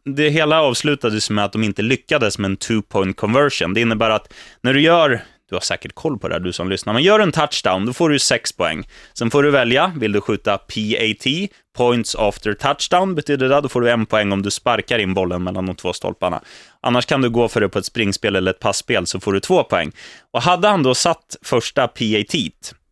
det 0.06 0.30
hela 0.30 0.62
avslutades 0.62 1.30
med 1.30 1.46
att 1.46 1.54
de 1.54 1.64
inte 1.64 1.82
lyckades 1.82 2.38
med 2.38 2.52
en 2.52 2.58
two 2.58 2.82
point 2.90 3.18
conversion. 3.18 3.74
Det 3.74 3.82
innebär 3.82 4.10
att 4.10 4.34
när 4.62 4.74
du 4.74 4.82
gör, 4.82 5.24
du 5.50 5.56
har 5.56 5.62
säkert 5.62 5.96
koll 5.96 6.20
på 6.20 6.28
det 6.28 6.36
här 6.36 6.40
du 6.40 6.54
som 6.54 6.70
lyssnar, 6.70 6.94
men 6.94 7.04
gör 7.04 7.20
en 7.20 7.32
touchdown, 7.32 7.86
då 7.86 7.94
får 7.94 8.10
du 8.10 8.20
sex 8.20 8.52
poäng. 8.52 8.88
Sen 9.14 9.32
får 9.32 9.44
du 9.44 9.52
välja, 9.52 9.94
vill 9.96 10.12
du 10.12 10.22
skjuta 10.22 10.58
PAT, 10.58 11.50
points 11.78 12.16
after 12.16 12.54
touchdown, 12.54 13.16
betyder 13.16 13.50
det, 13.50 13.62
då 13.62 13.70
får 13.70 13.82
du 13.82 13.90
en 13.90 14.06
poäng 14.06 14.32
om 14.32 14.42
du 14.42 14.52
sparkar 14.52 15.00
in 15.00 15.14
bollen 15.14 15.44
mellan 15.44 15.66
de 15.66 15.76
två 15.76 15.94
stolparna. 15.94 16.42
Annars 16.82 17.06
kan 17.06 17.22
du 17.22 17.30
gå 17.30 17.48
för 17.48 17.62
det 17.62 17.70
på 17.70 17.80
ett 17.80 17.86
springspel 17.86 18.36
eller 18.36 18.52
ett 18.52 18.60
passspel, 18.60 19.08
så 19.08 19.20
får 19.20 19.34
du 19.34 19.40
två 19.40 19.64
poäng. 19.64 19.92
Och 20.32 20.42
hade 20.42 20.68
han 20.68 20.84
då 20.84 20.96
satt 20.96 21.38
första 21.42 21.88
PAT, 21.88 22.36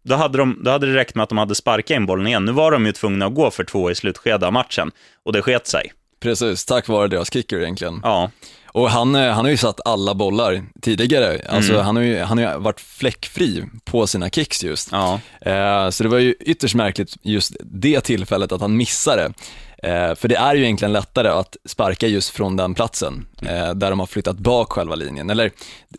då 0.03 0.15
hade, 0.15 0.37
de, 0.37 0.59
då 0.63 0.71
hade 0.71 0.87
det 0.87 0.95
räckt 0.95 1.15
med 1.15 1.23
att 1.23 1.29
de 1.29 1.37
hade 1.37 1.55
sparkat 1.55 1.95
in 1.95 2.05
bollen 2.05 2.27
igen. 2.27 2.45
Nu 2.45 2.51
var 2.51 2.71
de 2.71 2.85
ju 2.85 2.91
tvungna 2.91 3.25
att 3.25 3.35
gå 3.35 3.51
för 3.51 3.63
två 3.63 3.91
i 3.91 3.95
slutskedet 3.95 4.43
av 4.43 4.53
matchen 4.53 4.91
och 5.25 5.33
det 5.33 5.41
sket 5.41 5.67
sig. 5.67 5.91
Precis, 6.21 6.65
tack 6.65 6.87
vare 6.87 7.07
deras 7.07 7.33
kicker 7.33 7.57
egentligen. 7.57 7.99
Ja. 8.03 8.31
Och 8.73 8.89
han, 8.89 9.15
eh, 9.15 9.31
han 9.31 9.45
har 9.45 9.51
ju 9.51 9.57
satt 9.57 9.79
alla 9.85 10.13
bollar 10.13 10.63
tidigare, 10.81 11.41
alltså 11.49 11.73
mm. 11.73 11.85
han, 11.85 11.95
har 11.95 12.03
ju, 12.03 12.19
han 12.19 12.37
har 12.37 12.53
ju 12.53 12.59
varit 12.59 12.79
fläckfri 12.79 13.65
på 13.83 14.07
sina 14.07 14.29
kicks 14.29 14.63
just. 14.63 14.89
Ja. 14.91 15.19
Eh, 15.41 15.89
så 15.89 16.03
det 16.03 16.09
var 16.09 16.17
ju 16.17 16.33
ytterst 16.39 16.75
märkligt 16.75 17.17
just 17.21 17.55
det 17.59 18.01
tillfället 18.01 18.51
att 18.51 18.61
han 18.61 18.77
missade. 18.77 19.33
Eh, 19.83 20.15
för 20.15 20.27
det 20.27 20.35
är 20.35 20.55
ju 20.55 20.63
egentligen 20.63 20.91
lättare 20.91 21.27
att 21.27 21.57
sparka 21.65 22.07
just 22.07 22.29
från 22.29 22.57
den 22.57 22.73
platsen, 22.73 23.25
eh, 23.41 23.73
där 23.73 23.89
de 23.89 23.99
har 23.99 24.07
flyttat 24.07 24.37
bak 24.37 24.71
själva 24.71 24.95
linjen. 24.95 25.29
Eller 25.29 25.51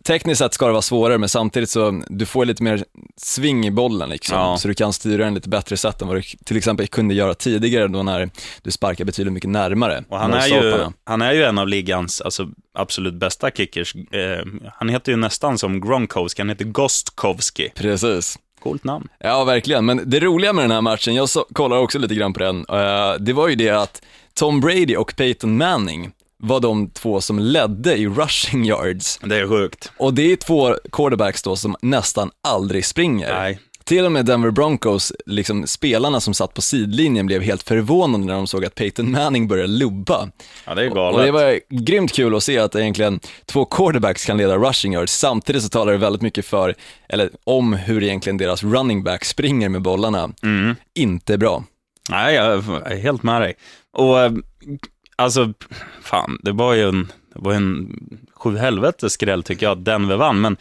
tekniskt 0.04 0.38
sett 0.38 0.54
ska 0.54 0.66
det 0.66 0.72
vara 0.72 0.82
svårare, 0.82 1.18
men 1.18 1.28
samtidigt 1.28 1.70
så 1.70 2.02
du 2.08 2.26
får 2.26 2.44
lite 2.44 2.62
mer 2.62 2.84
sving 3.16 3.66
i 3.66 3.70
bollen 3.70 4.08
liksom, 4.08 4.38
ja. 4.38 4.56
så 4.56 4.68
du 4.68 4.74
kan 4.74 4.92
styra 4.92 5.24
den 5.24 5.34
lite 5.34 5.48
bättre 5.48 5.76
sätt 5.76 6.02
än 6.02 6.08
vad 6.08 6.16
du 6.16 6.22
till 6.22 6.56
exempel 6.56 6.86
kunde 6.86 7.14
göra 7.14 7.34
tidigare 7.34 7.88
då 7.88 8.02
när 8.02 8.30
du 8.62 8.70
sparkar 8.70 9.04
betydligt 9.04 9.32
mycket 9.32 9.50
närmare. 9.50 10.04
Och 10.08 10.18
han, 10.18 10.32
är 10.32 10.46
ju, 10.46 10.86
han 11.04 11.22
är 11.22 11.32
ju 11.32 11.44
en 11.44 11.58
av 11.58 11.68
ligans 11.68 12.20
alltså, 12.20 12.48
absolut 12.74 13.14
bästa 13.14 13.50
kickers. 13.50 13.94
Eh, 13.94 14.44
han 14.74 14.88
heter 14.88 15.12
ju 15.12 15.16
nästan 15.16 15.58
som 15.58 15.80
Gronkowski, 15.80 16.42
han 16.42 16.48
heter 16.48 16.64
Gostkowski. 16.64 17.72
Precis. 17.74 18.38
Coolt 18.64 18.84
namn. 18.84 19.08
Ja, 19.18 19.44
verkligen. 19.44 19.84
Men 19.84 20.02
det 20.06 20.20
roliga 20.20 20.52
med 20.52 20.64
den 20.64 20.70
här 20.70 20.80
matchen, 20.80 21.14
jag 21.14 21.28
så, 21.28 21.46
kollar 21.52 21.76
också 21.76 21.98
lite 21.98 22.14
grann 22.14 22.32
på 22.32 22.40
den, 22.40 22.56
uh, 22.56 23.14
det 23.20 23.32
var 23.32 23.48
ju 23.48 23.54
det 23.54 23.70
att 23.70 24.02
Tom 24.34 24.60
Brady 24.60 24.96
och 24.96 25.16
Peyton 25.16 25.56
Manning 25.56 26.12
var 26.38 26.60
de 26.60 26.90
två 26.90 27.20
som 27.20 27.38
ledde 27.38 27.96
i 27.96 28.06
rushing 28.06 28.64
yards. 28.64 29.18
Det 29.22 29.36
är 29.36 29.48
sjukt. 29.48 29.92
Och 29.96 30.14
det 30.14 30.32
är 30.32 30.36
två 30.36 30.76
quarterbacks 30.92 31.42
då 31.42 31.56
som 31.56 31.76
nästan 31.82 32.30
aldrig 32.42 32.84
springer. 32.84 33.34
Nej. 33.34 33.58
Till 33.84 34.04
och 34.04 34.12
med 34.12 34.26
Denver 34.26 34.50
Broncos, 34.50 35.12
liksom 35.26 35.66
spelarna 35.66 36.20
som 36.20 36.34
satt 36.34 36.54
på 36.54 36.62
sidlinjen 36.62 37.26
blev 37.26 37.42
helt 37.42 37.62
förvånade 37.62 38.24
när 38.24 38.34
de 38.34 38.46
såg 38.46 38.64
att 38.64 38.74
Peyton 38.74 39.10
Manning 39.10 39.48
började 39.48 39.72
lubba. 39.72 40.28
Ja, 40.64 40.74
det 40.74 40.84
är 40.84 40.88
galet. 40.88 41.18
Och 41.18 41.24
det 41.24 41.32
var 41.32 41.60
grymt 41.68 42.12
kul 42.12 42.34
att 42.34 42.42
se 42.42 42.58
att 42.58 42.74
egentligen 42.74 43.20
två 43.46 43.64
quarterbacks 43.64 44.24
kan 44.24 44.36
leda 44.36 44.56
rushing 44.56 44.92
yards. 44.92 45.12
Samtidigt 45.12 45.62
så 45.62 45.68
talar 45.68 45.92
det 45.92 45.98
väldigt 45.98 46.22
mycket 46.22 46.46
för, 46.46 46.74
eller 47.08 47.30
om 47.44 47.72
hur 47.72 48.02
egentligen 48.02 48.36
deras 48.36 48.62
running 48.62 49.02
back 49.02 49.24
springer 49.24 49.68
med 49.68 49.82
bollarna. 49.82 50.30
Mm. 50.42 50.76
Inte 50.94 51.38
bra. 51.38 51.64
Nej, 52.10 52.34
jag 52.34 52.64
är 52.86 52.96
helt 52.96 53.22
med 53.22 53.40
dig. 53.40 53.54
Och 53.92 54.20
eh, 54.20 54.32
alltså, 55.16 55.52
fan, 56.02 56.38
det 56.42 56.52
var 56.52 56.74
ju 56.74 56.88
en, 56.88 57.12
det 57.34 57.40
var 57.40 57.52
en 57.52 57.98
sju 58.34 58.56
helvetes 58.56 59.12
skräll 59.12 59.42
tycker 59.42 59.66
jag 59.66 59.78
att 59.78 59.84
Denver 59.84 60.16
vann, 60.16 60.40
men 60.40 60.56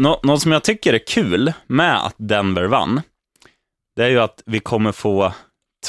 Nå 0.00 0.20
något 0.22 0.42
som 0.42 0.52
jag 0.52 0.62
tycker 0.62 0.92
är 0.92 1.06
kul 1.06 1.52
med 1.66 2.06
att 2.06 2.14
Denver 2.16 2.64
vann, 2.64 3.00
det 3.96 4.04
är 4.04 4.08
ju 4.08 4.20
att 4.20 4.42
vi 4.46 4.60
kommer 4.60 4.92
få 4.92 5.32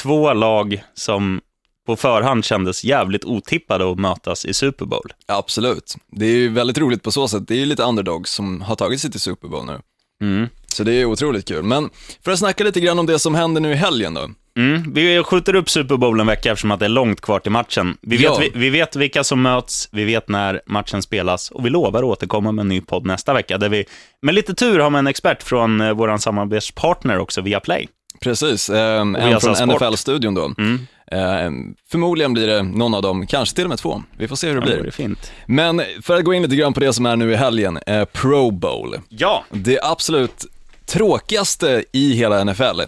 två 0.02 0.32
lag 0.32 0.84
som 0.94 1.40
på 1.86 1.96
förhand 1.96 2.44
kändes 2.44 2.84
jävligt 2.84 3.24
otippade 3.24 3.90
att 3.90 3.98
mötas 3.98 4.44
i 4.44 4.54
Super 4.54 4.84
Bowl. 4.84 5.12
Absolut. 5.26 5.94
Det 6.10 6.26
är 6.26 6.36
ju 6.36 6.48
väldigt 6.48 6.78
roligt 6.78 7.02
på 7.02 7.12
så 7.12 7.28
sätt. 7.28 7.48
Det 7.48 7.54
är 7.54 7.58
ju 7.58 7.66
lite 7.66 7.82
underdogs 7.82 8.30
som 8.30 8.60
har 8.60 8.76
tagit 8.76 9.00
sig 9.00 9.10
till 9.10 9.20
Super 9.20 9.48
Bowl 9.48 9.66
nu. 9.66 9.80
Mm. 10.22 10.48
Så 10.66 10.84
det 10.84 10.92
är 10.92 11.04
otroligt 11.04 11.48
kul. 11.48 11.62
Men 11.62 11.90
för 12.24 12.32
att 12.32 12.38
snacka 12.38 12.64
lite 12.64 12.80
grann 12.80 12.98
om 12.98 13.06
det 13.06 13.18
som 13.18 13.34
händer 13.34 13.60
nu 13.60 13.72
i 13.72 13.74
helgen 13.74 14.14
då. 14.14 14.30
Mm, 14.58 14.92
vi 14.94 15.22
skjuter 15.22 15.54
upp 15.54 15.70
Super 15.70 15.96
Bowl 15.96 16.20
en 16.20 16.26
vecka 16.26 16.52
eftersom 16.52 16.70
att 16.70 16.78
det 16.80 16.84
är 16.84 16.88
långt 16.88 17.20
kvar 17.20 17.38
till 17.38 17.52
matchen. 17.52 17.96
Vi 18.00 18.16
vet, 18.16 18.24
Ja. 18.24 18.36
vi, 18.40 18.50
vi 18.54 18.70
vet 18.70 18.96
vilka 18.96 19.24
som 19.24 19.42
möts, 19.42 19.88
vi 19.92 20.04
vet 20.04 20.28
när 20.28 20.60
matchen 20.66 21.02
spelas 21.02 21.50
och 21.50 21.66
vi 21.66 21.70
lovar 21.70 21.98
att 21.98 22.04
återkomma 22.04 22.52
med 22.52 22.62
en 22.62 22.68
ny 22.68 22.80
podd 22.80 23.06
nästa 23.06 23.34
vecka 23.34 23.58
där 23.58 23.68
vi 23.68 23.84
med 24.22 24.34
lite 24.34 24.54
tur 24.54 24.78
har 24.78 24.90
med 24.90 24.98
en 24.98 25.06
expert 25.06 25.42
från 25.42 25.80
eh, 25.80 25.92
vår 25.92 26.16
samarbetspartner 26.16 27.18
också, 27.18 27.40
via 27.40 27.60
Play. 27.60 27.88
Precis, 28.20 28.70
eh, 28.70 29.00
en 29.00 29.40
från. 29.40 29.68
NFL-studion 29.68 30.34
då. 30.34 30.52
Mm. 30.58 30.78
Eh, 31.12 31.50
förmodligen 31.90 32.32
blir 32.32 32.46
det 32.46 32.62
någon 32.62 32.94
av 32.94 33.02
dem, 33.02 33.26
kanske 33.26 33.54
till 33.56 33.64
och 33.64 33.68
med 33.68 33.78
två. 33.78 34.02
Vi 34.16 34.28
får 34.28 34.36
se 34.36 34.48
hur 34.48 34.54
det 34.54 34.60
Det 34.60 34.66
blir. 34.66 34.78
vore 34.78 34.90
fint. 34.90 35.32
Men 35.46 35.82
för 36.02 36.16
att 36.16 36.24
gå 36.24 36.34
in 36.34 36.42
lite 36.42 36.56
grann 36.56 36.72
på 36.72 36.80
det 36.80 36.92
som 36.92 37.06
är 37.06 37.16
nu 37.16 37.32
i 37.32 37.36
helgen, 37.36 37.78
eh, 37.86 38.04
Pro 38.04 38.50
Bowl. 38.50 38.96
Ja, 39.08 39.44
Det 39.50 39.80
absolut 39.82 40.44
tråkigaste 40.86 41.84
i 41.92 42.14
hela 42.14 42.44
NFL, 42.44 42.80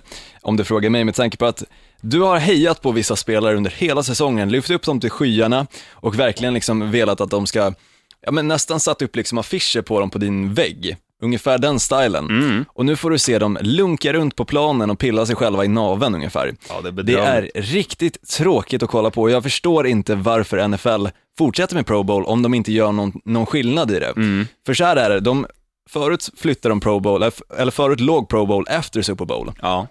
om 0.42 0.56
du 0.56 0.64
frågar 0.64 0.90
mig 0.90 1.04
med 1.04 1.14
tanke 1.14 1.36
på 1.36 1.46
att 1.46 1.62
du 2.00 2.20
har 2.20 2.38
hejat 2.38 2.82
på 2.82 2.92
vissa 2.92 3.16
spelare 3.16 3.56
under 3.56 3.70
hela 3.70 4.02
säsongen, 4.02 4.48
lyft 4.48 4.70
upp 4.70 4.82
dem 4.82 5.00
till 5.00 5.10
skyarna 5.10 5.66
och 5.90 6.18
verkligen 6.18 6.54
liksom 6.54 6.90
velat 6.90 7.20
att 7.20 7.30
de 7.30 7.46
ska, 7.46 7.72
ja 8.20 8.32
men 8.32 8.48
nästan 8.48 8.80
satt 8.80 9.02
upp 9.02 9.16
liksom 9.16 9.38
affischer 9.38 9.82
på 9.82 10.00
dem 10.00 10.10
på 10.10 10.18
din 10.18 10.54
vägg. 10.54 10.96
Ungefär 11.22 11.58
den 11.58 11.80
stilen. 11.80 12.24
Mm. 12.24 12.64
Och 12.68 12.86
nu 12.86 12.96
får 12.96 13.10
du 13.10 13.18
se 13.18 13.38
dem 13.38 13.58
lunka 13.60 14.12
runt 14.12 14.36
på 14.36 14.44
planen 14.44 14.90
och 14.90 14.98
pilla 14.98 15.26
sig 15.26 15.36
själva 15.36 15.64
i 15.64 15.68
naveln 15.68 16.14
ungefär. 16.14 16.54
ja 16.68 16.80
det 16.80 16.88
är 16.88 17.02
Det 17.02 17.18
är 17.18 17.50
riktigt 17.54 18.28
tråkigt 18.28 18.82
att 18.82 18.90
kolla 18.90 19.10
på. 19.10 19.30
Jag 19.30 19.42
förstår 19.42 19.86
inte 19.86 20.14
varför 20.14 20.68
NFL 20.68 21.06
fortsätter 21.38 21.74
med 21.74 21.86
Pro 21.86 22.02
Bowl 22.02 22.24
om 22.24 22.42
de 22.42 22.54
inte 22.54 22.72
gör 22.72 22.92
någon, 22.92 23.20
någon 23.24 23.46
skillnad 23.46 23.90
i 23.90 23.98
det. 23.98 24.12
Mm. 24.16 24.46
För 24.66 24.74
så 24.74 24.84
här 24.84 24.96
är 24.96 25.10
det, 25.10 25.20
de, 25.20 25.46
förut 25.90 26.30
flyttade 26.36 26.72
de 26.72 26.80
Pro 26.80 27.00
Bowl, 27.00 27.22
eller- 27.58 27.70
förut 27.70 28.00
låg 28.00 28.28
Pro 28.28 28.46
Bowl 28.46 28.66
efter 28.68 29.02
Super 29.02 29.24
Bowl. 29.24 29.52
Ja, 29.62 29.86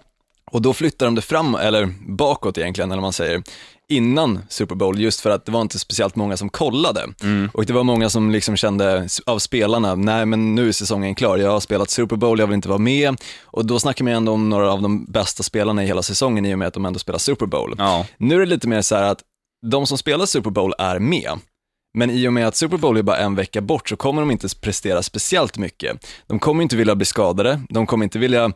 Och 0.52 0.62
då 0.62 0.72
flyttade 0.74 1.06
de 1.06 1.14
det 1.14 1.22
fram, 1.22 1.54
eller 1.54 1.94
bakåt 2.08 2.58
egentligen, 2.58 2.92
eller 2.92 3.02
man 3.02 3.12
säger, 3.12 3.42
innan 3.88 4.40
Super 4.48 4.74
Bowl, 4.74 5.00
just 5.00 5.20
för 5.20 5.30
att 5.30 5.46
det 5.46 5.52
var 5.52 5.60
inte 5.62 5.78
speciellt 5.78 6.16
många 6.16 6.36
som 6.36 6.48
kollade. 6.48 7.04
Och 7.52 7.66
det 7.66 7.72
var 7.72 7.82
många 7.84 8.10
som 8.10 8.30
liksom 8.30 8.56
kände 8.56 9.08
av 9.26 9.38
spelarna, 9.38 9.94
nej 9.94 10.26
men 10.26 10.54
nu 10.54 10.68
är 10.68 10.72
säsongen 10.72 11.14
klar, 11.14 11.36
jag 11.36 11.50
har 11.50 11.60
spelat 11.60 11.90
Super 11.90 12.16
Bowl, 12.16 12.38
jag 12.38 12.46
vill 12.46 12.54
inte 12.54 12.68
vara 12.68 12.78
med. 12.78 13.20
Och 13.44 13.66
då 13.66 13.78
snackar 13.78 14.04
man 14.04 14.14
ändå 14.14 14.32
om 14.32 14.48
några 14.50 14.72
av 14.72 14.82
de 14.82 15.04
bästa 15.04 15.42
spelarna 15.42 15.84
i 15.84 15.86
hela 15.86 16.02
säsongen 16.02 16.46
i 16.46 16.54
och 16.54 16.58
med 16.58 16.68
att 16.68 16.74
de 16.74 16.84
ändå 16.84 16.98
spelar 16.98 17.18
Super 17.18 17.46
Bowl. 17.46 17.74
ja. 17.78 18.06
Nu 18.18 18.34
är 18.34 18.38
det 18.40 18.46
lite 18.46 18.68
mer 18.68 18.82
så 18.82 18.94
här 18.96 19.02
att 19.04 19.20
de 19.66 19.86
som 19.86 19.98
spelar 19.98 20.26
Super 20.26 20.50
Bowl 20.50 20.74
är 20.78 20.98
med. 20.98 21.30
Men 21.94 22.10
i 22.10 22.28
och 22.28 22.32
med 22.32 22.46
att 22.46 22.56
Super 22.56 22.76
Bowl 22.76 22.96
är 22.96 23.02
bara 23.02 23.16
en 23.16 23.34
vecka 23.34 23.60
bort 23.60 23.88
så 23.88 23.96
kommer 23.96 24.22
de 24.22 24.30
inte 24.30 24.48
prestera 24.60 25.02
speciellt 25.02 25.58
mycket. 25.58 26.06
De 26.26 26.38
kommer 26.38 26.62
inte 26.62 26.76
vilja 26.76 26.94
bli 26.94 27.06
skadade, 27.06 27.60
de 27.68 27.86
kommer 27.86 28.04
inte 28.04 28.18
vilja 28.18 28.52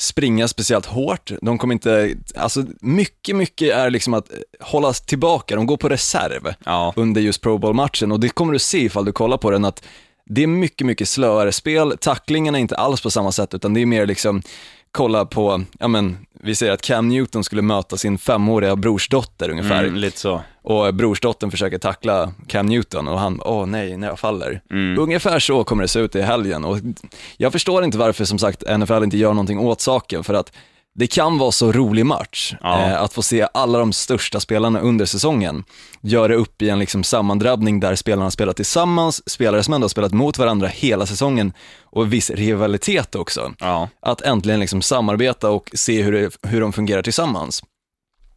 springa 0.00 0.48
speciellt 0.48 0.86
hårt, 0.86 1.32
de 1.42 1.58
kommer 1.58 1.72
inte, 1.72 2.14
alltså 2.36 2.64
mycket, 2.80 3.36
mycket 3.36 3.74
är 3.74 3.90
liksom 3.90 4.14
att 4.14 4.30
hållas 4.60 5.00
tillbaka, 5.00 5.56
de 5.56 5.66
går 5.66 5.76
på 5.76 5.88
reserv 5.88 6.54
ja. 6.64 6.92
under 6.96 7.20
just 7.20 7.40
Pro 7.40 7.58
Bowl-matchen 7.58 8.12
och 8.12 8.20
det 8.20 8.28
kommer 8.28 8.52
du 8.52 8.58
se 8.58 8.78
ifall 8.78 9.04
du 9.04 9.12
kollar 9.12 9.36
på 9.36 9.50
den 9.50 9.64
att 9.64 9.84
det 10.26 10.42
är 10.42 10.46
mycket, 10.46 10.86
mycket 10.86 11.08
slöare 11.08 11.52
spel, 11.52 11.96
tacklingarna 12.00 12.58
är 12.58 12.62
inte 12.62 12.76
alls 12.76 13.00
på 13.00 13.10
samma 13.10 13.32
sätt 13.32 13.54
utan 13.54 13.74
det 13.74 13.82
är 13.82 13.86
mer 13.86 14.06
liksom 14.06 14.42
kolla 14.92 15.24
på, 15.24 15.62
ja 15.78 15.88
men 15.88 16.26
vi 16.42 16.54
säger 16.54 16.72
att 16.72 16.82
Cam 16.82 17.08
Newton 17.08 17.44
skulle 17.44 17.62
möta 17.62 17.96
sin 17.96 18.18
femåriga 18.18 18.76
brorsdotter 18.76 19.50
ungefär 19.50 19.82
Mm, 19.84 19.94
lite 19.94 20.18
så. 20.18 20.40
och 20.62 20.94
brorsdottern 20.94 21.50
försöker 21.50 21.78
tackla 21.78 22.32
Cam 22.46 22.66
Newton 22.66 23.08
och 23.08 23.18
han, 23.18 23.40
åh 23.44 23.66
nej, 23.66 23.96
när 23.96 24.08
jag 24.08 24.18
faller. 24.18 24.60
Mm. 24.70 24.98
Ungefär 24.98 25.38
så 25.38 25.64
kommer 25.64 25.82
det 25.82 25.88
se 25.88 26.00
ut 26.00 26.16
i 26.16 26.22
helgen 26.22 26.64
och 26.64 26.78
jag 27.36 27.52
förstår 27.52 27.84
inte 27.84 27.98
varför 27.98 28.24
som 28.24 28.38
sagt 28.38 28.62
NFL 28.78 29.02
inte 29.04 29.16
gör 29.18 29.28
någonting 29.32 29.58
åt 29.58 29.80
saken 29.80 30.24
för 30.24 30.34
att 30.34 30.52
det 30.94 31.06
kan 31.06 31.38
vara 31.38 31.52
så 31.52 31.72
rolig 31.72 32.06
match 32.06 32.54
Ja. 32.60 32.80
eh, 32.82 33.02
att 33.02 33.12
få 33.12 33.22
se 33.22 33.48
alla 33.54 33.78
de 33.78 33.92
största 33.92 34.40
spelarna 34.40 34.80
under 34.80 35.04
säsongen 35.06 35.64
göra 36.00 36.34
upp 36.34 36.62
i 36.62 36.68
en 36.68 36.78
liksom 36.78 37.04
sammandrabbning 37.04 37.80
där 37.80 37.94
spelarna 37.94 38.30
spelar 38.30 38.52
tillsammans, 38.52 39.30
spelare 39.30 39.62
som 39.62 39.74
ändå 39.74 39.84
har 39.84 39.88
spelat 39.88 40.12
mot 40.12 40.38
varandra 40.38 40.68
hela 40.68 41.06
säsongen 41.06 41.52
och 41.82 42.12
viss 42.12 42.30
rivalitet 42.30 43.14
också. 43.14 43.52
Ja. 43.58 43.88
Att 44.00 44.20
äntligen 44.22 44.60
liksom 44.60 44.82
samarbeta 44.82 45.50
och 45.50 45.70
se 45.74 46.02
hur, 46.02 46.12
det, 46.12 46.38
hur 46.48 46.60
de 46.60 46.72
fungerar 46.72 47.02
tillsammans. 47.02 47.62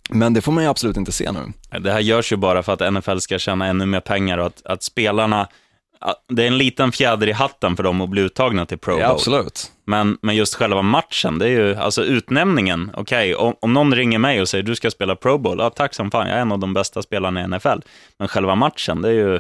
Men 0.10 0.34
det 0.34 0.42
får 0.42 0.52
man 0.52 0.64
ju 0.64 0.70
absolut 0.70 0.98
inte 0.98 1.12
se 1.12 1.32
nu. 1.32 1.54
Det 1.80 1.92
här 1.92 2.00
görs 2.00 2.32
ju 2.32 2.36
bara 2.36 2.64
för 2.64 2.74
att 2.74 2.94
NFL 2.94 3.18
ska 3.18 3.40
tjäna 3.40 3.68
ännu 3.68 3.86
mer 3.86 4.00
pengar 4.00 4.38
och 4.38 4.46
att, 4.46 4.66
att 4.66 4.84
spelarna, 4.84 5.48
det 6.28 6.44
är 6.44 6.48
en 6.48 6.58
liten 6.58 6.92
fjäder 6.92 7.28
i 7.28 7.32
hatten 7.32 7.76
för 7.76 7.84
dem 7.84 8.02
att 8.02 8.10
bli 8.10 8.22
uttagna 8.22 8.66
till 8.66 8.78
Pro 8.78 8.92
Bowl. 8.94 9.02
Ja, 9.02 9.12
absolut. 9.12 9.72
Men, 9.86 10.18
men 10.22 10.36
just 10.36 10.56
själva 10.56 10.82
matchen, 10.82 11.40
det 11.40 11.46
är 11.46 11.50
ju, 11.50 11.76
alltså 11.76 12.04
utnämningen, 12.04 12.92
okej, 12.94 13.36
om, 13.36 13.56
om 13.60 13.74
någon 13.74 13.96
ringer 13.96 14.20
mig 14.20 14.42
och 14.42 14.50
säger 14.50 14.64
du 14.64 14.76
ska 14.76 14.92
spela 14.92 15.16
Pro 15.16 15.38
Bowl, 15.38 15.60
ja 15.60 15.70
tack 15.70 15.94
som 15.94 16.12
fan, 16.12 16.28
jag 16.28 16.38
är 16.38 16.42
en 16.42 16.52
av 16.52 16.60
de 16.60 16.74
bästa 16.74 17.02
spelarna 17.02 17.42
i 17.42 17.48
NFL. 17.48 17.80
Men 18.20 18.28
själva 18.28 18.56
matchen, 18.56 19.02
det 19.02 19.10
är 19.10 19.14
ju, 19.14 19.40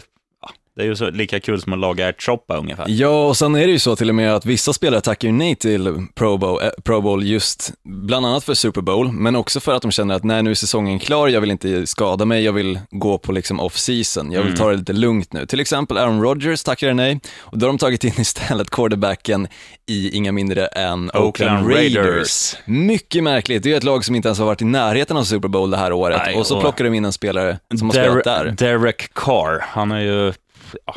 det 0.76 0.82
är 0.82 0.86
ju 0.86 0.96
så, 0.96 1.10
lika 1.10 1.40
kul 1.40 1.62
som 1.62 1.74
att 1.74 1.80
laga 1.80 2.08
ärtsoppa 2.10 2.58
ungefär. 2.58 2.86
Ja, 2.88 3.28
och 3.28 3.38
sen 3.38 3.56
är 3.56 3.66
det 3.68 3.72
ju 3.74 3.80
så 3.80 3.96
till 3.96 4.10
och 4.10 4.16
med 4.16 4.36
att 4.36 4.46
vissa 4.46 4.74
spelare 4.74 5.02
tackar 5.02 5.28
ju 5.28 5.32
nej 5.34 5.56
till 5.56 6.08
Pro 6.16 6.38
Bowl, 6.38 6.62
eh, 6.64 6.70
Pro 6.84 7.02
Bowl 7.02 7.24
just 7.24 7.74
bland 7.84 8.26
annat 8.26 8.44
för 8.44 8.54
Super 8.54 8.82
Bowl, 8.82 9.12
men 9.12 9.36
också 9.36 9.60
för 9.60 9.74
att 9.74 9.82
de 9.82 9.92
känner 9.92 10.16
att 10.16 10.24
nej, 10.24 10.44
nu 10.44 10.50
är 10.52 10.56
säsongen 10.56 11.00
klar, 11.00 11.28
jag 11.28 11.42
vill 11.42 11.52
inte 11.52 11.88
skada 11.88 12.26
mig, 12.26 12.44
jag 12.44 12.54
vill 12.54 12.80
gå 12.92 13.18
på 13.18 13.32
liksom 13.32 13.60
off-season, 13.60 14.32
jag 14.32 14.44
vill 14.44 14.58
ta 14.58 14.70
det 14.70 14.76
lite 14.78 14.94
lugnt 14.94 15.34
nu. 15.34 15.46
Till 15.46 15.60
exempel 15.60 15.98
Aaron 15.98 16.22
Rodgers 16.22 16.64
tackade 16.64 16.94
nej, 16.94 17.20
och 17.38 17.58
då 17.58 17.66
har 17.66 17.68
de 17.74 17.78
tagit 17.78 18.04
in 18.04 18.14
istället 18.18 18.70
quarterbacken 18.70 19.48
i 19.90 20.16
inga 20.18 20.32
mindre 20.32 20.66
än 20.66 21.04
Oakland, 21.14 21.26
Oakland 21.26 21.68
Raiders. 21.70 21.96
Raiders. 22.06 22.56
Mycket 22.66 23.24
märkligt, 23.24 23.64
det 23.64 23.70
är 23.70 23.72
ju 23.72 23.78
ett 23.78 23.84
lag 23.84 24.06
som 24.06 24.16
inte 24.16 24.28
ens 24.28 24.40
har 24.40 24.46
varit 24.46 24.62
i 24.62 24.66
närheten 24.66 25.18
av 25.18 25.24
Super 25.24 25.48
Bowl 25.48 25.72
det 25.72 25.78
här 25.78 25.94
året, 25.94 26.22
Nej, 26.26 26.36
och 26.36 26.48
så 26.48 26.56
och- 26.56 26.62
plockar 26.62 26.84
de 26.86 26.94
in 26.94 27.06
en 27.06 27.14
spelare 27.14 27.60
som 27.80 27.90
har 27.90 27.94
spelat 27.94 28.24
där. 28.24 28.56
Derek 28.58 29.14
Carr, 29.14 29.64
han 29.68 29.92
är 29.92 30.00
ju, 30.02 30.34
ja, 30.86 30.96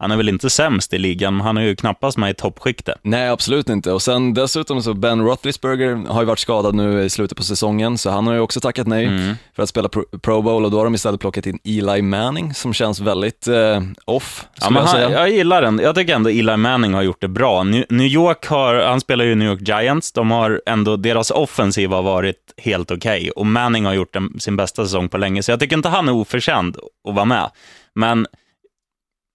han 0.00 0.10
är 0.10 0.16
väl 0.16 0.28
inte 0.28 0.50
sämst 0.50 0.94
i 0.94 0.98
ligan, 0.98 1.36
men 1.36 1.46
han 1.46 1.56
är 1.56 1.62
ju 1.62 1.76
knappast 1.76 2.18
med 2.18 2.30
i 2.30 2.34
toppskiktet. 2.34 2.98
Nej, 3.02 3.28
absolut 3.28 3.68
inte. 3.68 3.92
Och 3.92 4.02
sen 4.02 4.34
dessutom 4.34 4.82
så 4.82 4.94
Ben 4.94 5.24
Roethlisberger 5.24 5.94
har 6.08 6.20
ju 6.22 6.26
varit 6.26 6.38
skadad 6.38 6.74
nu 6.74 7.02
i 7.04 7.10
slutet 7.10 7.38
på 7.38 7.44
säsongen, 7.44 7.98
så 7.98 8.10
han 8.10 8.26
har 8.26 8.34
ju 8.34 8.40
också 8.40 8.60
tackat 8.60 8.86
nej 8.86 9.06
Mm. 9.06 9.34
för 9.56 9.62
att 9.62 9.68
spela 9.68 9.88
pro, 9.88 10.04
pro 10.22 10.42
Bowl 10.42 10.64
och 10.64 10.70
då 10.70 10.76
har 10.76 10.84
de 10.84 10.94
istället 10.94 11.20
plockat 11.20 11.46
in 11.46 11.58
Eli 11.64 12.02
Manning 12.02 12.54
som 12.54 12.72
känns 12.74 13.00
väldigt 13.00 13.48
eh, 13.48 13.80
off, 14.04 14.46
Ja, 14.60 14.70
men 14.70 14.74
jag 14.74 14.88
han, 14.88 14.96
säga. 14.96 15.10
jag 15.10 15.30
gillar 15.30 15.62
den. 15.62 15.78
Jag 15.82 15.94
tycker 15.94 16.14
ändå 16.14 16.30
Eli 16.30 16.56
Manning 16.56 16.94
har 16.94 17.02
gjort 17.02 17.20
det 17.20 17.28
bra. 17.28 17.62
New 17.62 18.00
York 18.06 18.46
har, 18.46 18.74
han 18.74 19.00
spelar 19.00 19.24
ju 19.24 19.34
New 19.34 19.48
York 19.48 19.68
Giants, 19.68 20.12
de 20.12 20.30
har 20.30 20.62
ändå, 20.66 20.96
deras 20.96 21.30
offensiv 21.30 21.90
har 21.90 22.02
varit 22.02 22.54
helt 22.56 22.90
okej 22.90 23.30
och 23.30 23.46
Manning 23.46 23.84
har 23.86 23.92
gjort 23.94 24.16
en, 24.16 24.40
sin 24.40 24.56
bästa 24.56 24.84
säsong 24.84 25.08
på 25.08 25.18
länge, 25.18 25.42
så 25.42 25.50
jag 25.50 25.60
tycker 25.60 25.76
inte 25.76 25.88
han 25.88 26.08
är 26.08 26.12
oförtjänt 26.12 26.76
att 26.76 27.14
vara 27.14 27.24
med. 27.24 27.50
Men 27.94 28.26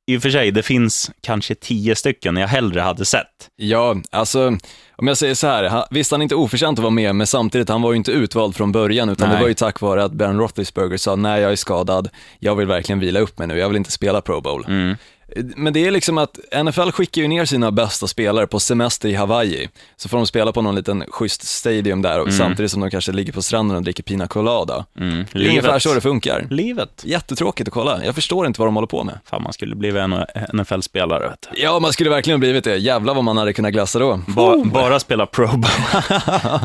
i 0.07 0.17
och 0.17 0.21
för 0.21 0.29
sig, 0.29 0.51
det 0.51 0.63
finns 0.63 1.11
kanske 1.21 1.55
tio 1.55 1.95
stycken 1.95 2.37
jag 2.37 2.47
hellre 2.47 2.81
hade 2.81 3.05
sett. 3.05 3.49
Ja, 3.55 3.95
alltså 4.11 4.57
om 4.95 5.07
jag 5.07 5.17
säger 5.17 5.35
så 5.35 5.47
här, 5.47 5.63
han, 5.63 5.83
visst 5.91 6.11
han 6.11 6.21
är 6.21 6.23
inte 6.23 6.35
oförtjänt 6.35 6.79
att 6.79 6.83
vara 6.83 6.91
med, 6.91 7.15
men 7.15 7.27
samtidigt, 7.27 7.69
han 7.69 7.81
var 7.81 7.91
ju 7.91 7.97
inte 7.97 8.11
utvald 8.11 8.55
från 8.55 8.71
början, 8.71 9.09
utan 9.09 9.29
Nej. 9.29 9.37
det 9.37 9.41
var 9.41 9.47
ju 9.47 9.53
tack 9.53 9.81
vare 9.81 10.03
att 10.03 10.11
Ben 10.11 10.39
Roethlisberger 10.39 10.97
sa, 10.97 11.15
nej 11.15 11.41
jag 11.41 11.51
är 11.51 11.55
skadad, 11.55 12.09
jag 12.39 12.55
vill 12.55 12.67
verkligen 12.67 12.99
vila 12.99 13.19
upp 13.19 13.39
mig 13.39 13.47
nu, 13.47 13.57
jag 13.57 13.67
vill 13.67 13.77
inte 13.77 13.91
spela 13.91 14.21
Pro 14.21 14.41
Bowl. 14.41 14.65
Mm. 14.67 14.95
Men 15.35 15.73
det 15.73 15.85
är 15.85 15.91
liksom 15.91 16.17
att 16.17 16.39
NFL 16.63 16.89
skickar 16.89 17.21
ju 17.21 17.27
ner 17.27 17.45
sina 17.45 17.71
bästa 17.71 18.07
spelare 18.07 18.47
på 18.47 18.59
semester 18.59 19.09
i 19.09 19.13
Hawaii, 19.13 19.69
så 19.95 20.09
får 20.09 20.17
de 20.17 20.27
spela 20.27 20.51
på 20.51 20.61
någon 20.61 20.75
liten 20.75 21.03
schysst 21.07 21.43
stadium 21.43 22.01
där, 22.01 22.19
och 22.19 22.33
samtidigt 22.33 22.71
som 22.71 22.81
de 22.81 22.89
kanske 22.89 23.11
ligger 23.11 23.33
på 23.33 23.41
stranden 23.41 23.77
och 23.77 23.83
dricker 23.83 24.03
pina 24.03 24.27
colada. 24.27 24.85
Mm. 24.99 25.25
Det 25.31 25.39
är 25.39 25.49
ungefär 25.49 25.79
så 25.79 25.93
det 25.93 26.01
funkar. 26.01 26.47
Livet. 26.49 27.01
Jättetråkigt 27.05 27.67
att 27.67 27.73
kolla, 27.73 28.05
jag 28.05 28.15
förstår 28.15 28.47
inte 28.47 28.59
vad 28.59 28.67
de 28.67 28.75
håller 28.75 28.87
på 28.87 29.03
med. 29.03 29.19
Fan, 29.25 29.43
man 29.43 29.53
skulle 29.53 29.75
bli 29.75 29.89
en 29.89 30.15
NFL-spelare, 30.53 31.29
vet 31.29 31.47
du. 31.51 31.61
Ja, 31.61 31.79
man 31.79 31.93
skulle 31.93 32.09
verkligen 32.09 32.39
blivit 32.39 32.63
det, 32.63 32.77
jävlar 32.77 33.13
vad 33.13 33.23
man 33.23 33.37
hade 33.37 33.53
kunnat 33.53 33.73
glassa 33.73 33.99
då. 33.99 34.19
Ba, 34.27 34.63
bara 34.63 34.99
spela 34.99 35.25
Pro 35.25 35.47
Bowl. 35.47 35.61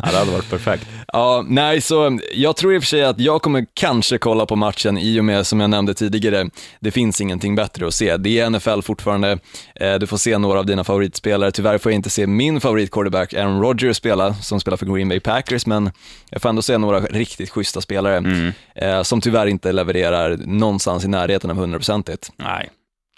det 0.02 0.18
hade 0.18 0.30
varit 0.30 0.50
perfekt. 0.50 0.86
Ja, 1.12 1.44
nej, 1.48 1.80
så 1.80 2.18
jag 2.34 2.56
tror 2.56 2.74
i 2.74 2.78
och 2.78 2.82
för 2.82 2.86
sig 2.86 3.04
att 3.04 3.20
jag 3.20 3.42
kommer 3.42 3.66
kanske 3.74 4.18
kolla 4.18 4.46
på 4.46 4.56
matchen 4.56 4.98
i 4.98 5.20
och 5.20 5.24
med, 5.24 5.46
som 5.46 5.60
jag 5.60 5.70
nämnde 5.70 5.94
tidigare, 5.94 6.50
det 6.80 6.90
finns 6.90 7.20
ingenting 7.20 7.54
bättre 7.54 7.86
att 7.86 7.94
se. 7.94 8.16
Det 8.16 8.38
är 8.38 8.57
NFL 8.58 8.82
fortfarande, 8.82 9.38
eh, 9.74 9.94
du 9.94 10.06
får 10.06 10.16
se 10.16 10.38
några 10.38 10.58
av 10.58 10.66
dina 10.66 10.84
favoritspelare. 10.84 11.52
Tyvärr 11.52 11.78
får 11.78 11.92
jag 11.92 11.96
inte 11.96 12.10
se 12.10 12.26
min 12.26 12.60
favoritquarterback 12.60 13.34
Aaron 13.34 13.62
Rodgers 13.62 13.96
spela, 13.96 14.34
som 14.34 14.60
spelar 14.60 14.76
för 14.76 14.86
Green 14.86 15.08
Bay 15.08 15.20
Packers, 15.20 15.66
men 15.66 15.90
jag 16.30 16.42
får 16.42 16.48
ändå 16.48 16.62
se 16.62 16.78
några 16.78 17.00
riktigt 17.00 17.50
schyssta 17.50 17.80
spelare, 17.80 18.52
eh, 18.74 19.02
som 19.02 19.20
tyvärr 19.20 19.46
inte 19.46 19.72
levererar 19.72 20.36
någonstans 20.36 21.04
i 21.04 21.08
närheten 21.08 21.50
av 21.50 21.56
hundraprocentigt. 21.56 22.32
Nej. 22.36 22.70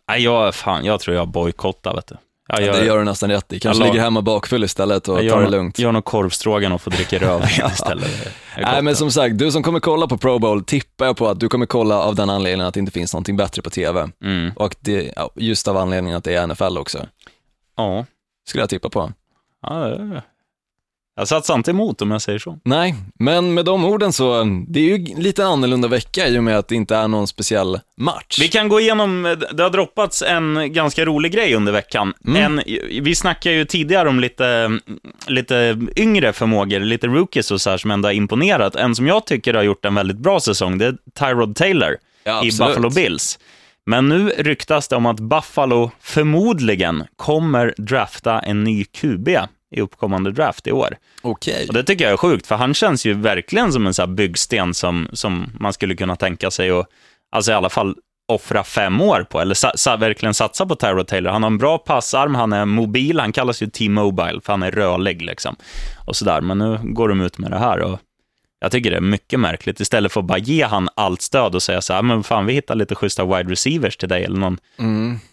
Nej, 0.09 0.23
jag, 0.23 0.55
fan, 0.55 0.85
jag 0.85 1.01
tror 1.01 1.17
jag 1.17 1.29
bojkottar, 1.29 1.95
vet 1.95 2.07
du. 2.07 2.17
Jag 2.53 2.63
gör, 2.63 2.73
Det 2.81 2.85
gör 2.87 2.99
du 2.99 3.05
nästan 3.05 3.31
rätt 3.31 3.53
i. 3.53 3.61
Kanske 3.61 3.83
Jag 3.83 3.87
la- 3.87 3.93
ligger 3.93 4.05
hemma 4.05 4.23
bakfull 4.23 4.65
istället 4.65 5.09
och 5.09 5.25
jag 5.25 5.33
tar 5.33 5.43
det 5.43 5.51
lugnt. 5.51 5.79
Gör 5.79 5.93
någon 5.93 6.03
korvstrågan 6.03 6.73
och 6.73 6.83
får 6.83 6.91
dricka 6.91 7.19
rödvin 7.19 7.67
istället. 7.73 8.33
Jag 8.57 8.63
Nej 8.73 8.83
men 8.83 8.97
som 8.97 9.11
sagt, 9.11 9.39
du 9.39 9.53
som 9.53 9.63
kommer 9.63 9.81
kolla 9.81 10.07
på 10.07 10.19
Pro 10.19 10.39
Bowl 10.39 10.65
tippar 10.65 11.07
jag 11.07 11.17
på 11.17 11.29
att 11.29 11.41
du 11.41 11.49
kommer 11.49 11.67
kolla 11.67 11.99
av 11.99 12.15
den 12.15 12.31
anledningen 12.31 12.67
att 12.67 12.75
det 12.75 12.81
inte 12.81 12.93
finns 12.93 13.13
någonting 13.15 13.37
bättre 13.37 13.63
på 13.63 13.71
TV. 13.71 14.09
Mm. 14.25 14.53
Och 14.57 14.77
det, 14.81 15.13
ja, 15.17 15.31
just 15.35 15.69
av 15.69 15.77
anledningen 15.77 16.19
att 16.19 16.25
det 16.25 16.35
är 16.35 16.47
NFL 16.47 16.79
också, 16.79 17.07
Ja. 17.77 18.05
skulle 18.49 18.63
jag 18.63 18.71
tippa 18.71 18.89
på. 18.89 19.13
ja. 19.63 19.97
Jag 21.21 21.29
satsar 21.29 21.55
inte 21.55 21.71
emot 21.71 22.03
om 22.03 22.11
jag 22.11 22.23
säger 22.23 22.39
så. 22.39 22.59
Nej, 22.65 22.95
men 23.19 23.55
med 23.55 23.65
de 23.65 23.85
orden 23.85 24.13
så, 24.13 24.45
det 24.69 24.81
är 24.81 24.99
ju 24.99 25.15
lite 25.17 25.45
annorlunda 25.45 25.89
vecka 25.89 26.29
i 26.29 26.39
och 26.39 26.45
med 26.45 26.59
att 26.59 26.69
det 26.69 26.75
inte 26.75 26.97
är 26.97 27.09
någon 27.09 27.27
speciell 27.27 27.81
match. 27.97 28.39
Vi 28.41 28.49
kan 28.49 28.69
gå 28.69 28.81
igenom, 28.81 29.37
det 29.53 29.63
har 29.63 29.71
droppats 29.71 30.23
en 30.23 30.73
ganska 30.73 31.05
rolig 31.05 31.33
grej 31.33 31.55
under 31.55 31.73
veckan. 31.73 32.15
Mm. 32.27 32.59
En, 32.59 32.63
vi 33.03 33.15
snackade 33.15 33.55
ju 33.55 33.65
tidigare 33.65 34.09
om 34.09 34.21
lite, 34.21 34.79
lite 35.27 35.79
yngre 35.97 36.33
förmågor, 36.33 36.81
lite 36.81 37.07
rookies 37.07 37.51
och 37.51 37.61
så 37.61 37.71
här 37.71 37.77
som 37.77 37.91
ändå 37.91 38.09
har 38.09 38.15
imponerat. 38.15 38.77
En 38.77 38.95
som 38.95 39.07
jag 39.07 39.27
tycker 39.27 39.55
har 39.55 39.63
gjort 39.63 39.85
en 39.85 39.95
väldigt 39.95 40.19
bra 40.19 40.41
säsong, 40.41 40.79
det 40.79 40.87
är 40.87 40.97
Tyrod 41.19 41.57
Taylor 41.57 41.97
Ja, 42.25 42.45
i. 42.45 42.47
Buffalo 42.47 42.91
Bills. 42.91 43.39
Men 43.87 44.09
nu 44.09 44.29
ryktas 44.29 44.89
det 44.89 44.97
om 44.97 45.07
att 45.07 45.21
Buffalo 45.21 45.91
förmodligen 46.01 47.05
kommer 47.17 47.75
drafta 47.77 48.41
en 48.41 48.65
ny 48.65 48.85
QB 48.85 49.29
i 49.71 49.81
uppkommande 49.81 50.33
draft 50.33 50.67
i 50.67 50.73
år. 50.73 50.97
Okej. 51.23 51.67
Och 51.69 51.75
det 51.75 51.83
tycker 51.83 52.05
jag 52.05 52.13
är 52.13 52.17
sjukt, 52.17 52.47
för 52.47 52.55
han 52.55 52.75
känns 52.75 53.07
ju 53.07 53.15
verkligen 53.15 53.73
som 53.73 53.87
en 53.87 53.95
här 53.99 54.07
byggsten 54.07 54.75
som, 54.75 55.09
som 55.13 55.53
man 55.61 55.73
skulle 55.73 55.95
kunna 55.97 56.17
tänka 56.17 56.51
sig 56.51 56.71
att, 56.71 56.87
alltså 57.33 57.53
i 57.53 57.55
alla 57.55 57.71
fall 57.71 57.97
offra 58.29 58.65
fem 58.65 59.01
år 59.01 59.27
på, 59.31 59.41
eller 59.41 59.55
sa, 59.55 59.73
sa, 59.75 59.97
verkligen 59.97 60.35
satsa 60.35 60.67
på 60.67 60.77
Tyrod 60.77 61.07
Taylor. 61.07 61.31
Han 61.31 61.43
har 61.43 61.51
en 61.51 61.59
bra 61.59 61.79
passarm, 61.79 62.35
han 62.35 62.53
är 62.53 62.65
mobil, 62.65 63.21
han 63.21 63.33
kallas 63.33 63.63
ju 63.63 63.67
T-Mobile, 63.67 64.41
för 64.45 64.53
han 64.53 64.63
är 64.63 64.71
rörlig 64.71 65.23
liksom. 65.23 65.57
Och 66.07 66.17
sådär, 66.17 66.41
men 66.41 66.59
nu 66.59 66.79
går 66.83 67.09
de 67.09 67.21
ut 67.21 67.39
med 67.39 67.51
det 67.51 67.59
här 67.59 67.81
och 67.81 67.99
jag 68.63 68.73
tycker 68.73 68.91
det 68.91 68.97
är 68.97 69.01
mycket 69.01 69.41
märkligt. 69.41 69.81
Istället 69.81 70.13
för 70.13 70.21
att 70.21 70.27
bara 70.27 70.39
ge 70.39 70.65
han 70.65 70.89
allt 70.95 71.23
stöd 71.23 71.55
och 71.55 71.63
säga 71.63 71.81
så 71.81 71.93
här, 71.93 72.03
men 72.03 72.23
fan 72.23 72.47
vi 72.47 72.53
hittar 72.53 72.75
lite 72.75 72.95
schyssta 72.95 73.25
wide 73.25 73.53
receivers 73.53 73.97
till 73.97 74.09
dig 74.09 74.25
eller 74.25 74.39
någon, 74.39 74.59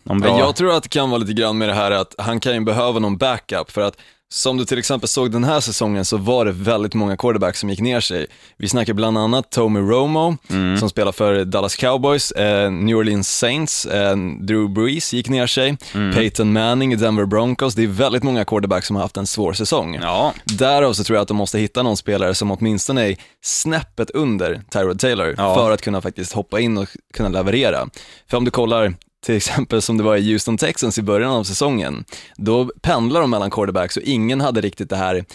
någon 0.03 0.19
bra... 0.19 0.31
Men 0.31 0.39
Jag 0.39 0.55
tror 0.55 0.77
att 0.77 0.83
det 0.83 0.89
kan 0.89 1.09
vara 1.09 1.19
lite 1.19 1.33
grann 1.33 1.57
med 1.57 1.69
det 1.69 1.73
här 1.73 1.91
att 1.91 2.15
han 2.17 2.39
kan 2.39 2.53
ju 2.53 2.59
behöva 2.59 2.99
någon 2.99 3.17
backup 3.17 3.71
för 3.71 3.81
att 3.81 3.97
som 4.29 4.57
du 4.57 4.65
till 4.65 4.77
exempel 4.79 5.09
såg 5.09 5.31
den 5.31 5.43
här 5.43 5.59
säsongen 5.59 6.05
så 6.05 6.17
var 6.17 6.45
det 6.45 6.51
väldigt 6.51 6.93
många 6.93 7.17
quarterbacks 7.17 7.59
som 7.59 7.69
gick 7.69 7.79
ner 7.79 7.99
sig. 7.99 8.27
Vi 8.57 8.69
snackar 8.69 8.93
bland 8.93 9.17
annat 9.17 9.51
Tommy 9.51 9.79
Romo 9.79 10.37
som 10.79 10.89
spelar 10.89 11.11
för 11.11 11.45
Dallas 11.45 11.75
Cowboys, 11.75 12.31
eh, 12.31 12.71
New 12.71 12.97
Orleans 12.97 13.37
Saints, 13.37 13.85
eh, 13.85 14.15
Drew 14.41 14.69
Brees 14.69 15.13
gick 15.13 15.29
ner 15.29 15.47
sig, 15.47 15.77
Peyton 16.13 16.53
Manning 16.53 16.93
i 16.93 16.95
Denver 16.95 17.25
Broncos. 17.25 17.75
Det 17.75 17.83
är 17.83 17.87
väldigt 17.87 18.23
många 18.23 18.45
quarterbacks 18.45 18.87
som 18.87 18.95
har 18.95 19.03
haft 19.03 19.17
en 19.17 19.27
svår 19.27 19.53
säsong. 19.53 19.95
Ja, 20.01 20.33
Därav 20.45 20.93
så 20.93 21.03
tror 21.03 21.15
jag 21.17 21.21
att 21.21 21.27
de 21.27 21.37
måste 21.37 21.59
hitta 21.59 21.83
någon 21.83 21.97
spelare 21.97 22.35
som 22.35 22.51
åtminstone 22.51 23.09
är 23.09 23.15
snäppet 23.43 24.09
under 24.09 24.61
Tyrod 24.71 24.99
Taylor 24.99 25.35
Ja. 25.37 25.55
för 25.55 25.71
att 25.71 25.81
kunna 25.81 26.01
faktiskt 26.01 26.33
hoppa 26.33 26.59
in 26.59 26.77
och 26.77 26.87
kunna 27.13 27.29
leverera. 27.29 27.87
För 28.29 28.37
om 28.37 28.45
du 28.45 28.51
kollar 28.51 28.93
till 29.27 29.35
exempel 29.35 29.81
som 29.81 29.97
det 29.97 30.03
var 30.03 30.17
i 30.17 30.31
Houston 30.31 30.57
Texans 30.57 30.97
i 30.97 31.01
början 31.01 31.31
av 31.31 31.43
säsongen, 31.43 32.05
då 32.37 32.71
pendlar 32.81 33.21
de 33.21 33.29
mellan 33.29 33.51
quarterbacks 33.51 33.97
och 33.97 34.03
ingen 34.03 34.41
hade 34.41 34.61
riktigt 34.61 34.89
det 34.89 34.95
här 34.95 35.25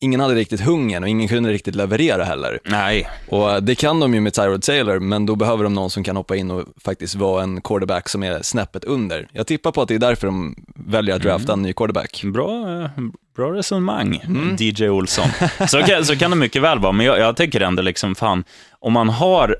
Ingen 0.00 0.20
hade 0.20 0.34
riktigt 0.34 0.60
hungern 0.60 1.02
och 1.02 1.08
ingen 1.08 1.28
kunde 1.28 1.52
riktigt 1.52 1.74
leverera 1.74 2.24
heller. 2.24 2.58
nej, 2.64 3.08
Och 3.28 3.62
det 3.62 3.74
kan 3.74 4.00
de 4.00 4.14
ju 4.14 4.20
med 4.20 4.34
Tyrod 4.34 4.62
Taylor, 4.62 4.98
men 4.98 5.26
då 5.26 5.36
behöver 5.36 5.64
de 5.64 5.74
någon 5.74 5.90
som 5.90 6.04
kan 6.04 6.16
hoppa 6.16 6.36
in 6.36 6.50
och 6.50 6.64
faktiskt 6.84 7.14
vara 7.14 7.42
en 7.42 7.60
quarterback 7.60 8.08
som 8.08 8.22
är 8.22 8.42
snäppet 8.42 8.84
under. 8.84 9.28
Jag 9.32 9.46
tippar 9.46 9.72
på 9.72 9.82
att 9.82 9.88
det 9.88 9.94
är 9.94 9.98
därför 9.98 10.26
de 10.26 10.54
väljer 10.74 11.14
att 11.14 11.22
drafta 11.22 11.52
en 11.52 11.62
ny 11.62 11.72
quarterback. 11.72 12.22
Bra, 12.24 12.82
eh, 12.82 12.90
bra 13.36 13.52
resonemang, 13.52 14.20
DJ 14.58 14.88
Olsson. 14.88 15.28
Så 15.68 15.82
kan, 15.82 16.04
så 16.04 16.16
kan 16.16 16.30
det 16.30 16.36
mycket 16.36 16.62
väl 16.62 16.78
vara, 16.78 16.92
men 16.92 17.06
jag, 17.06 17.18
jag 17.18 17.36
tycker 17.36 17.60
ändå 17.60 17.82
liksom, 17.82 18.14
fan, 18.14 18.44
om 18.80 18.92
man 18.92 19.08
har 19.08 19.56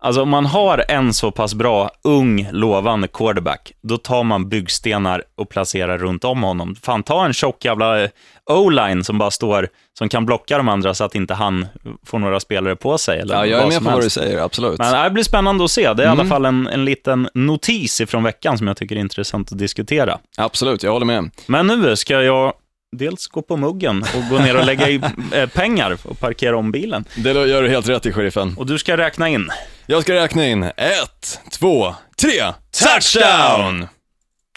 Alltså 0.00 0.22
om 0.22 0.28
man 0.28 0.46
har 0.46 0.84
en 0.88 1.14
så 1.14 1.30
pass 1.30 1.54
bra, 1.54 1.90
ung, 2.04 2.48
lovande 2.52 3.08
quarterback, 3.08 3.72
då 3.82 3.96
tar 3.98 4.24
man 4.24 4.48
byggstenar 4.48 5.22
och 5.36 5.48
placerar 5.48 5.98
runt 5.98 6.24
om 6.24 6.42
honom. 6.42 6.76
Fan, 6.82 7.02
ta 7.02 7.26
en 7.26 7.32
tjock 7.32 7.64
jävla 7.64 8.02
eh, 8.02 8.10
o-line 8.50 9.04
som 9.04 9.18
bara 9.18 9.30
står, 9.30 9.68
som 9.98 10.08
kan 10.08 10.26
blocka 10.26 10.56
de 10.56 10.68
andra 10.68 10.94
så 10.94 11.04
att 11.04 11.14
inte 11.14 11.34
han 11.34 11.66
får 12.06 12.18
några 12.18 12.40
spelare 12.40 12.76
på 12.76 12.98
sig. 12.98 13.20
Eller 13.20 13.34
Ja, 13.34 13.46
jag 13.46 13.62
är 13.62 13.66
med 13.68 13.78
på 13.78 13.90
vad 13.90 14.02
du 14.02 14.10
säger, 14.10 14.38
absolut. 14.38 14.78
Men 14.78 15.04
det 15.04 15.10
blir 15.10 15.24
spännande 15.24 15.64
att 15.64 15.70
se. 15.70 15.92
Det 15.92 16.02
är 16.02 16.06
i 16.06 16.10
alla 16.10 16.24
fall 16.24 16.44
en, 16.44 16.66
en 16.66 16.84
liten 16.84 17.28
notis 17.34 18.00
ifrån 18.00 18.22
veckan 18.22 18.58
som 18.58 18.66
jag 18.66 18.76
tycker 18.76 18.96
är 18.96 19.00
intressant 19.00 19.52
att 19.52 19.58
diskutera. 19.58 20.18
Absolut, 20.36 20.82
jag 20.82 20.92
håller 20.92 21.06
med. 21.06 21.30
Men 21.46 21.66
nu 21.66 21.96
ska 21.96 22.22
jag 22.22 22.52
dels 22.96 23.26
gå 23.26 23.42
på 23.42 23.56
muggen 23.56 24.04
och 24.16 24.30
gå 24.30 24.38
ner 24.38 24.56
och 24.56 24.66
lägga 24.66 24.88
i 24.88 25.00
eh, 25.32 25.48
pengar 25.48 25.96
och 26.04 26.20
parkera 26.20 26.56
om 26.56 26.72
bilen. 26.72 27.04
Det 27.16 27.32
gör 27.32 27.62
du 27.62 27.68
helt 27.68 27.88
rätt 27.88 28.06
i, 28.06 28.12
sheriffen. 28.12 28.54
Och 28.58 28.66
du 28.66 28.78
ska 28.78 28.96
räkna 28.96 29.28
in. 29.28 29.48
Jag 29.90 30.02
ska 30.02 30.14
räkna 30.14 30.46
in 30.46 30.62
ett, 30.62 31.40
två, 31.50 31.94
tre, 32.20 32.52
touchdown! 32.70 33.88